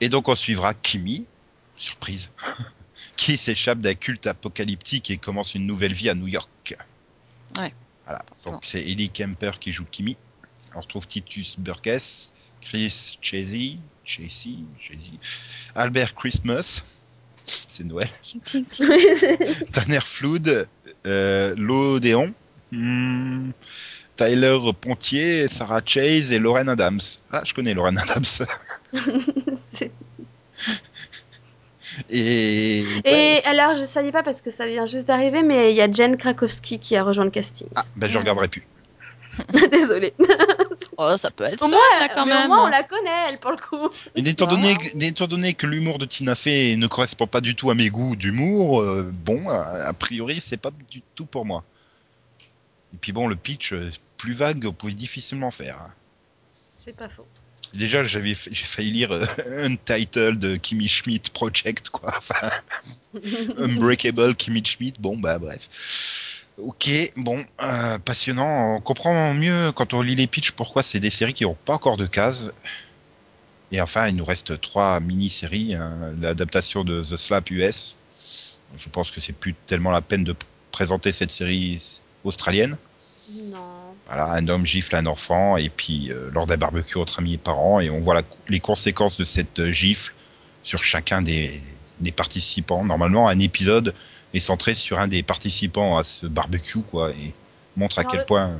[0.00, 1.26] Et donc, on suivra Kimmy,
[1.76, 2.30] surprise,
[3.16, 6.76] qui s'échappe d'un culte apocalyptique et commence une nouvelle vie à New York.
[7.56, 7.72] Ouais,
[8.04, 8.24] Voilà.
[8.28, 8.54] forcément.
[8.56, 10.16] Donc, c'est Ellie Kemper qui joue Kimmy.
[10.74, 15.18] On retrouve Titus Burgess, Chris Chasey, Chasey, Chasey,
[15.74, 16.82] Albert Christmas,
[17.44, 18.08] c'est Noël.
[18.20, 18.86] Ting, ting, ting.
[19.72, 20.66] Tanner Flood,
[21.06, 22.32] euh, L'Odéon,
[22.70, 23.50] hmm,
[24.16, 27.00] Tyler Pontier, Sarah Chase et Lauren Adams.
[27.30, 28.24] Ah, je connais Lauren Adams.
[32.10, 35.90] Et alors, je savais pas parce que ça vient juste d'arriver, mais il y a
[35.90, 37.68] Jen Krakowski qui a rejoint le casting.
[37.74, 38.66] ah, ben je regarderai plus.
[39.70, 40.14] Désolée.
[40.98, 42.44] Oh, ça peut être Au moins, là, quand mais même.
[42.50, 43.88] au moins, on la connaît, elle, pour le coup.
[44.14, 47.54] Et étant donné, que- étant donné que l'humour de Tina Fey ne correspond pas du
[47.54, 51.46] tout à mes goûts d'humour, euh, bon, a, a priori, c'est pas du tout pour
[51.46, 51.64] moi.
[52.94, 55.78] Et puis bon, le pitch, euh, plus vague, vous pouvez difficilement faire.
[55.80, 55.92] hein.
[56.84, 57.26] C'est pas faux.
[57.72, 59.24] Déjà, j'avais, j'ai failli lire euh,
[59.66, 62.12] Untitled de Kimmy Schmidt Project, quoi.
[62.18, 62.50] Enfin,
[63.58, 64.96] Unbreakable Kimmy Schmidt.
[65.00, 66.41] Bon, bah bref.
[66.58, 68.76] Ok, bon, euh, passionnant.
[68.76, 71.74] On comprend mieux quand on lit les pitchs pourquoi c'est des séries qui n'ont pas
[71.74, 72.52] encore de cases.
[73.70, 75.74] Et enfin, il nous reste trois mini-séries.
[75.74, 76.14] hein.
[76.20, 77.96] L'adaptation de The Slap US.
[78.76, 80.36] Je pense que c'est plus tellement la peine de
[80.70, 81.80] présenter cette série
[82.24, 82.76] australienne.
[83.50, 83.58] non.
[84.06, 87.38] Voilà, un homme gifle un enfant et puis euh, lors d'un barbecue entre amis et
[87.38, 90.12] parents et on voit la- les conséquences de cette euh, gifle
[90.64, 91.52] sur chacun des,
[92.00, 92.84] des participants.
[92.84, 93.94] Normalement, un épisode
[94.34, 97.32] est centré sur un des participants à ce barbecue quoi et
[97.76, 98.56] montre à quel le- point euh,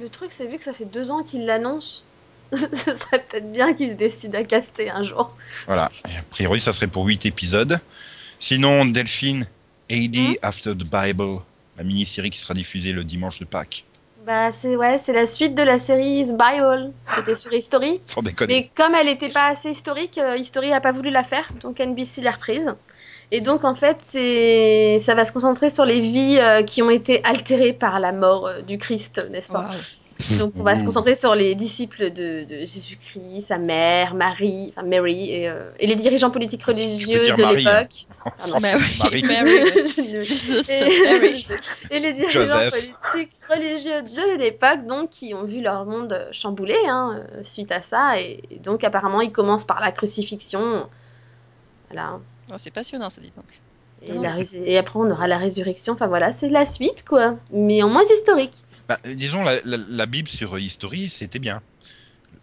[0.00, 2.04] Le truc, c'est vu que ça fait deux ans qu'il l'annonce.
[2.52, 5.34] Ce serait peut-être bien qu'il se décide à caster un jour.
[5.66, 5.90] voilà.
[6.06, 7.80] Et a priori, ça serait pour 8 épisodes.
[8.38, 9.46] Sinon, Delphine,
[9.90, 11.40] AD Hmm After the Bible,
[11.78, 13.84] la mini-série qui sera diffusée le dimanche de Pâques.
[14.26, 16.92] Bah, c'est ouais, c'est la suite de la série The Bible.
[17.16, 18.00] C'était sur History.
[18.06, 18.54] Sans déconner.
[18.54, 21.80] Mais comme elle n'était pas assez historique, euh, History a pas voulu la faire, donc
[21.80, 22.72] NBC l'a reprise.
[23.34, 26.90] Et donc en fait, c'est ça va se concentrer sur les vies euh, qui ont
[26.90, 29.62] été altérées par la mort euh, du Christ, n'est-ce pas?
[29.62, 30.38] Waouh.
[30.38, 34.86] Donc on va se concentrer sur les disciples de, de Jésus-Christ, sa mère, Marie, enfin
[34.86, 37.80] Mary, et, euh, et les dirigeants politiques religieux de Marie, hein.
[37.80, 38.06] l'époque.
[38.60, 39.18] Marie.
[39.18, 39.22] Et,
[41.10, 41.46] Mary.
[41.90, 42.70] et les dirigeants Joseph.
[42.70, 47.82] politiques religieux de l'époque, donc, qui ont vu leur monde chamboulé hein, euh, suite à
[47.82, 48.20] ça.
[48.20, 50.86] Et, et donc, apparemment, ils commencent par la crucifixion.
[51.90, 52.20] Voilà.
[52.52, 53.44] Oh, c'est passionnant, ça dit donc.
[54.04, 55.92] Et, la rés- et après, on aura la résurrection.
[55.94, 57.36] Enfin, voilà, c'est la suite, quoi.
[57.52, 58.52] Mais en moins historique.
[58.88, 61.62] Bah, euh, disons, la, la- la Bible sur History, c'était bien.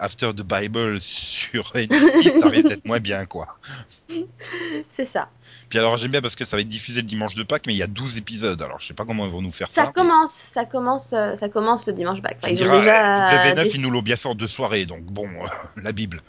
[0.02, 3.58] After the Bible sur NBC, ça risque d'être moins bien, quoi.
[4.96, 5.28] C'est ça.
[5.68, 7.74] Puis alors, j'aime bien parce que ça va être diffusé le dimanche de Pâques, mais
[7.74, 8.62] il y a 12 épisodes.
[8.62, 9.86] Alors, je sais pas comment ils vont nous faire ça.
[9.86, 12.38] Ça commence, ça commence, euh, ça commence le dimanche bac.
[12.44, 13.54] mais Enfin, ils ont déjà.
[13.54, 15.46] W9, des- ils nous l'ont bien fait en deux soirées, donc bon, euh,
[15.84, 16.22] la Bible.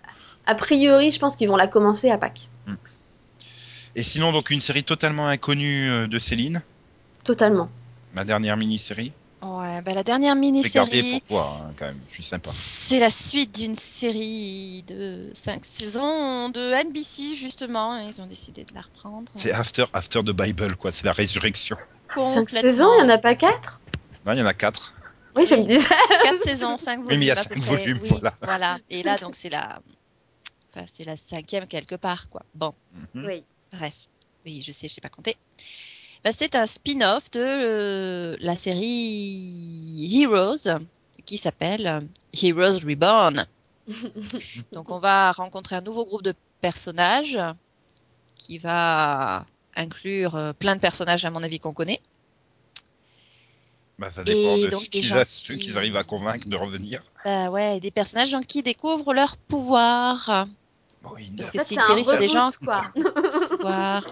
[0.47, 2.49] A priori, je pense qu'ils vont la commencer à Pâques.
[3.97, 6.62] Et sinon, donc, une série totalement inconnue euh, de Céline,
[7.24, 7.68] Totalement.
[8.14, 9.12] ma dernière mini-série.
[9.43, 12.51] Ouais, bah, la dernière Regardez mini-série, pourquoi, hein, quand même, je suis sympa.
[12.53, 17.97] c'est la suite d'une série de 5 saisons de NBC, justement.
[17.99, 19.32] Ils ont décidé de la reprendre.
[19.34, 21.76] C'est After, After the Bible, quoi, c'est la résurrection.
[22.11, 22.16] Cinq
[22.49, 22.61] Complètement.
[22.61, 23.80] saisons, il n'y en a pas quatre?
[24.26, 24.93] Non, il y en a quatre.
[25.34, 25.86] Oui, je me disais.
[26.24, 27.09] 4 saisons, 5 volumes.
[27.12, 27.76] Oui, mais il y a à cinq peu près.
[27.76, 28.78] volumes, Oui, voilà.
[28.91, 29.80] Et là, donc, c'est la...
[30.76, 32.43] enfin, c'est la cinquième quelque part, quoi.
[32.55, 32.74] Bon,
[33.14, 33.24] Mhm.
[33.26, 33.45] Oui.
[33.73, 34.09] Bref.
[34.47, 35.37] Oui, je sais, je sais pas compter.
[36.25, 40.79] Bah, c'est un spin-off de euh, la série Heroes
[41.25, 42.01] qui s'appelle euh,
[42.43, 43.47] Heroes Reborn.
[44.73, 47.39] Donc, on va rencontrer un nouveau groupe de personnages
[48.37, 49.45] qui va
[49.77, 52.01] inclure euh, plein de personnages, à mon avis, qu'on connaît.
[53.99, 55.97] Bah, ça dépend Et de donc, ce des qu'ils gens a- qui- ceux qu'ils arrivent
[55.97, 57.03] à convaincre de revenir.
[57.25, 60.47] Bah ouais, des personnages donc, qui découvrent leur pouvoir.
[61.03, 61.37] Mohinder.
[61.39, 62.83] Parce que fait, c'est une un série sur des gens quoi.
[63.51, 64.11] pouvoir.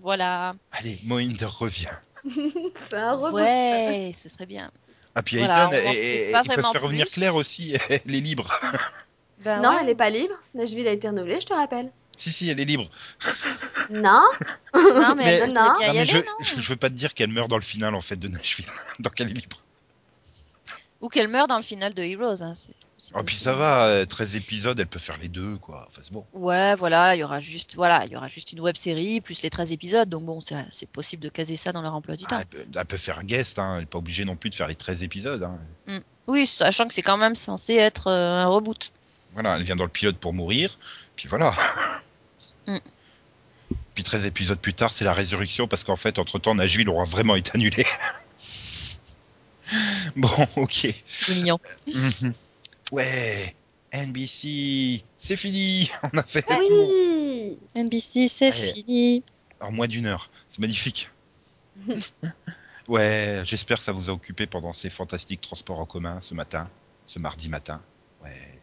[0.00, 0.54] Voilà.
[0.72, 1.86] Allez, Mohinder revient.
[2.90, 3.34] C'est un reboot.
[3.40, 4.70] Ouais, ce serait bien.
[5.14, 7.12] Ah, puis Voilà, Hayden, on en et- sait et- pas ils peuvent faire revenir plus.
[7.14, 8.48] Claire aussi, elle est libre.
[9.44, 9.76] Ben non, ouais.
[9.82, 10.34] elle est pas libre.
[10.54, 11.90] Nashville a été renouvelée, je te rappelle.
[12.16, 12.88] si, si, elle est libre.
[13.90, 14.22] Non.
[14.74, 15.54] Non, mais, elle Non.
[15.54, 17.30] devrait bien Non, y mais aller, je, non je, je veux pas te dire qu'elle
[17.30, 18.66] meurt dans le final, en fait, de Nashville.
[19.00, 19.58] Donc elle est libre.
[21.00, 22.42] Ou qu'elle meurt dans le final de Heroes.
[22.42, 22.52] Hein,
[23.14, 25.84] Oh, puis ça va, euh, 13 épisodes, elle peut faire les deux, quoi.
[25.88, 26.24] Enfin, c'est bon.
[26.32, 29.42] Ouais, voilà, il y aura juste, voilà, il y aura juste une web série plus
[29.42, 30.08] les 13 épisodes.
[30.08, 30.38] Donc bon,
[30.70, 32.38] c'est possible de caser ça dans leur emploi du Ah, temps.
[32.40, 33.74] elle, peut, elle peut faire un guest, hein.
[33.74, 35.42] elle n'est pas obligée non plus de faire les 13 épisodes.
[35.88, 36.00] hein.
[36.28, 38.92] Oui, sachant que c'est quand même censé être euh, un reboot.
[39.32, 40.78] Voilà, elle vient dans le pilote pour mourir,
[41.16, 41.54] puis voilà.
[42.68, 42.78] Mm.
[43.96, 47.34] Puis 13 épisodes plus tard, c'est la résurrection, parce qu'en fait, entre-temps, Nashville aura vraiment
[47.34, 47.84] été annulé.
[50.16, 50.86] bon, ok.
[51.04, 51.58] C'est mignon.
[52.92, 53.56] Ouais,
[53.92, 56.88] NBC, c'est fini, on a fait Ah le tour.
[56.88, 57.58] oui.
[57.74, 59.24] NBC, c'est fini.
[59.60, 61.10] En moins d'une heure, c'est magnifique.
[62.88, 66.70] ouais, j'espère que ça vous a occupé pendant ces fantastiques transports en commun ce matin,
[67.06, 67.82] ce mardi matin.
[68.22, 68.60] Ouais.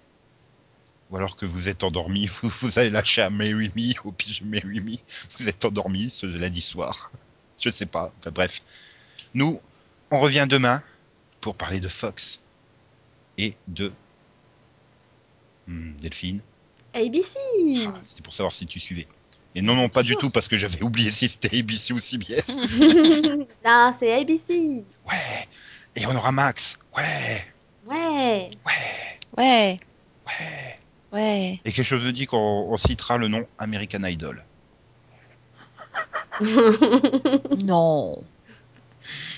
[1.10, 4.44] Ou alors que vous êtes endormi, vous, vous avez lâché à Mary Me, au pige
[4.44, 4.96] Mary Me,
[5.40, 7.12] vous êtes endormi ce lundi soir.
[7.60, 8.62] Je sais pas, enfin bref.
[9.34, 9.60] Nous,
[10.12, 10.84] on revient demain
[11.42, 12.42] pour parler de Fox
[13.38, 13.92] et de
[15.70, 16.42] Hmm, Delphine.
[16.96, 17.38] ABC.
[17.88, 19.08] Ah, C'était pour savoir si tu suivais.
[19.56, 22.48] Et non, non, pas du tout, parce que j'avais oublié si c'était ABC ou CBS.
[23.66, 24.84] non, c'est ABC.
[25.08, 25.48] Ouais.
[25.96, 26.78] Et on aura Max.
[26.98, 27.46] Ouais.
[27.86, 28.48] Ouais.
[28.66, 28.80] Ouais.
[29.38, 29.80] Ouais,
[30.28, 30.80] Ouais.
[31.12, 31.62] ouais.
[31.66, 34.44] Et quelque chose me dit qu'on on citera le nom American Idol.
[37.66, 38.16] Non.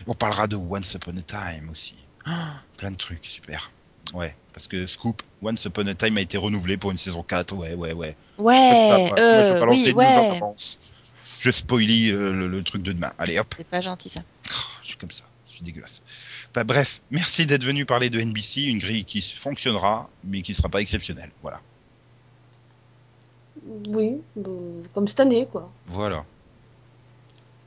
[0.08, 2.04] On parlera de Once Upon a Time aussi.
[2.26, 3.72] Ah, plein de trucs, super.
[4.14, 4.36] Ouais.
[4.54, 7.54] Parce que Scoop, Once Upon a Time a été renouvelé pour une saison 4.
[7.56, 8.16] Ouais, ouais, ouais.
[8.38, 9.16] Ouais, moi.
[9.18, 10.40] Je euh, vais oui, news ouais.
[11.40, 13.14] Je spoilie euh, le, le truc de demain.
[13.18, 13.54] Allez, hop.
[13.58, 14.22] C'est pas gentil ça.
[14.82, 15.24] Je suis comme ça.
[15.48, 16.02] Je suis dégueulasse.
[16.54, 20.70] Bah, bref, merci d'être venu parler de NBC, une grille qui fonctionnera, mais qui sera
[20.70, 21.32] pas exceptionnelle.
[21.42, 21.62] Voilà.
[23.88, 24.18] Oui,
[24.94, 25.72] comme cette année, quoi.
[25.88, 26.26] Voilà.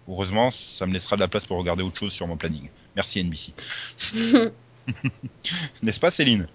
[0.09, 2.69] Heureusement, ça me laissera de la place pour regarder autre chose sur mon planning.
[2.95, 3.55] Merci NBC.
[5.83, 6.47] N'est-ce pas, Céline?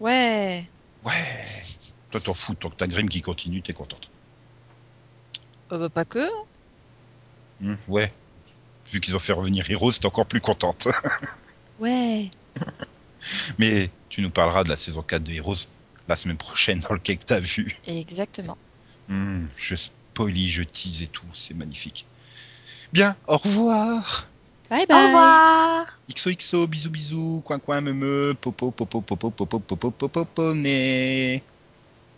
[0.00, 0.64] Ouais.
[1.04, 1.12] Ouais.
[2.10, 2.54] Toi, t'en fous.
[2.54, 4.08] Tant que t'as Grimm qui continue, t'es contente.
[5.72, 6.26] Euh, bah, pas que.
[7.60, 8.12] Hmm, ouais.
[8.90, 10.88] Vu qu'ils ont fait revenir Heroes, t'es encore plus contente.
[11.78, 12.28] Ouais.
[13.58, 15.66] Mais tu nous parleras de la saison 4 de Heroes
[16.08, 17.74] la semaine prochaine dans le quai que t'as vu.
[17.86, 18.58] Exactement.
[19.08, 21.24] Hmm, je spoilie, je tease et tout.
[21.34, 22.04] C'est magnifique.
[22.92, 24.28] Bien, au revoir.
[24.70, 25.04] Bye Au bye.
[25.04, 30.54] revoir XOXO, bisous bisous, coin coin me me, popo popo popo popo popo popo popo
[30.54, 31.42] né.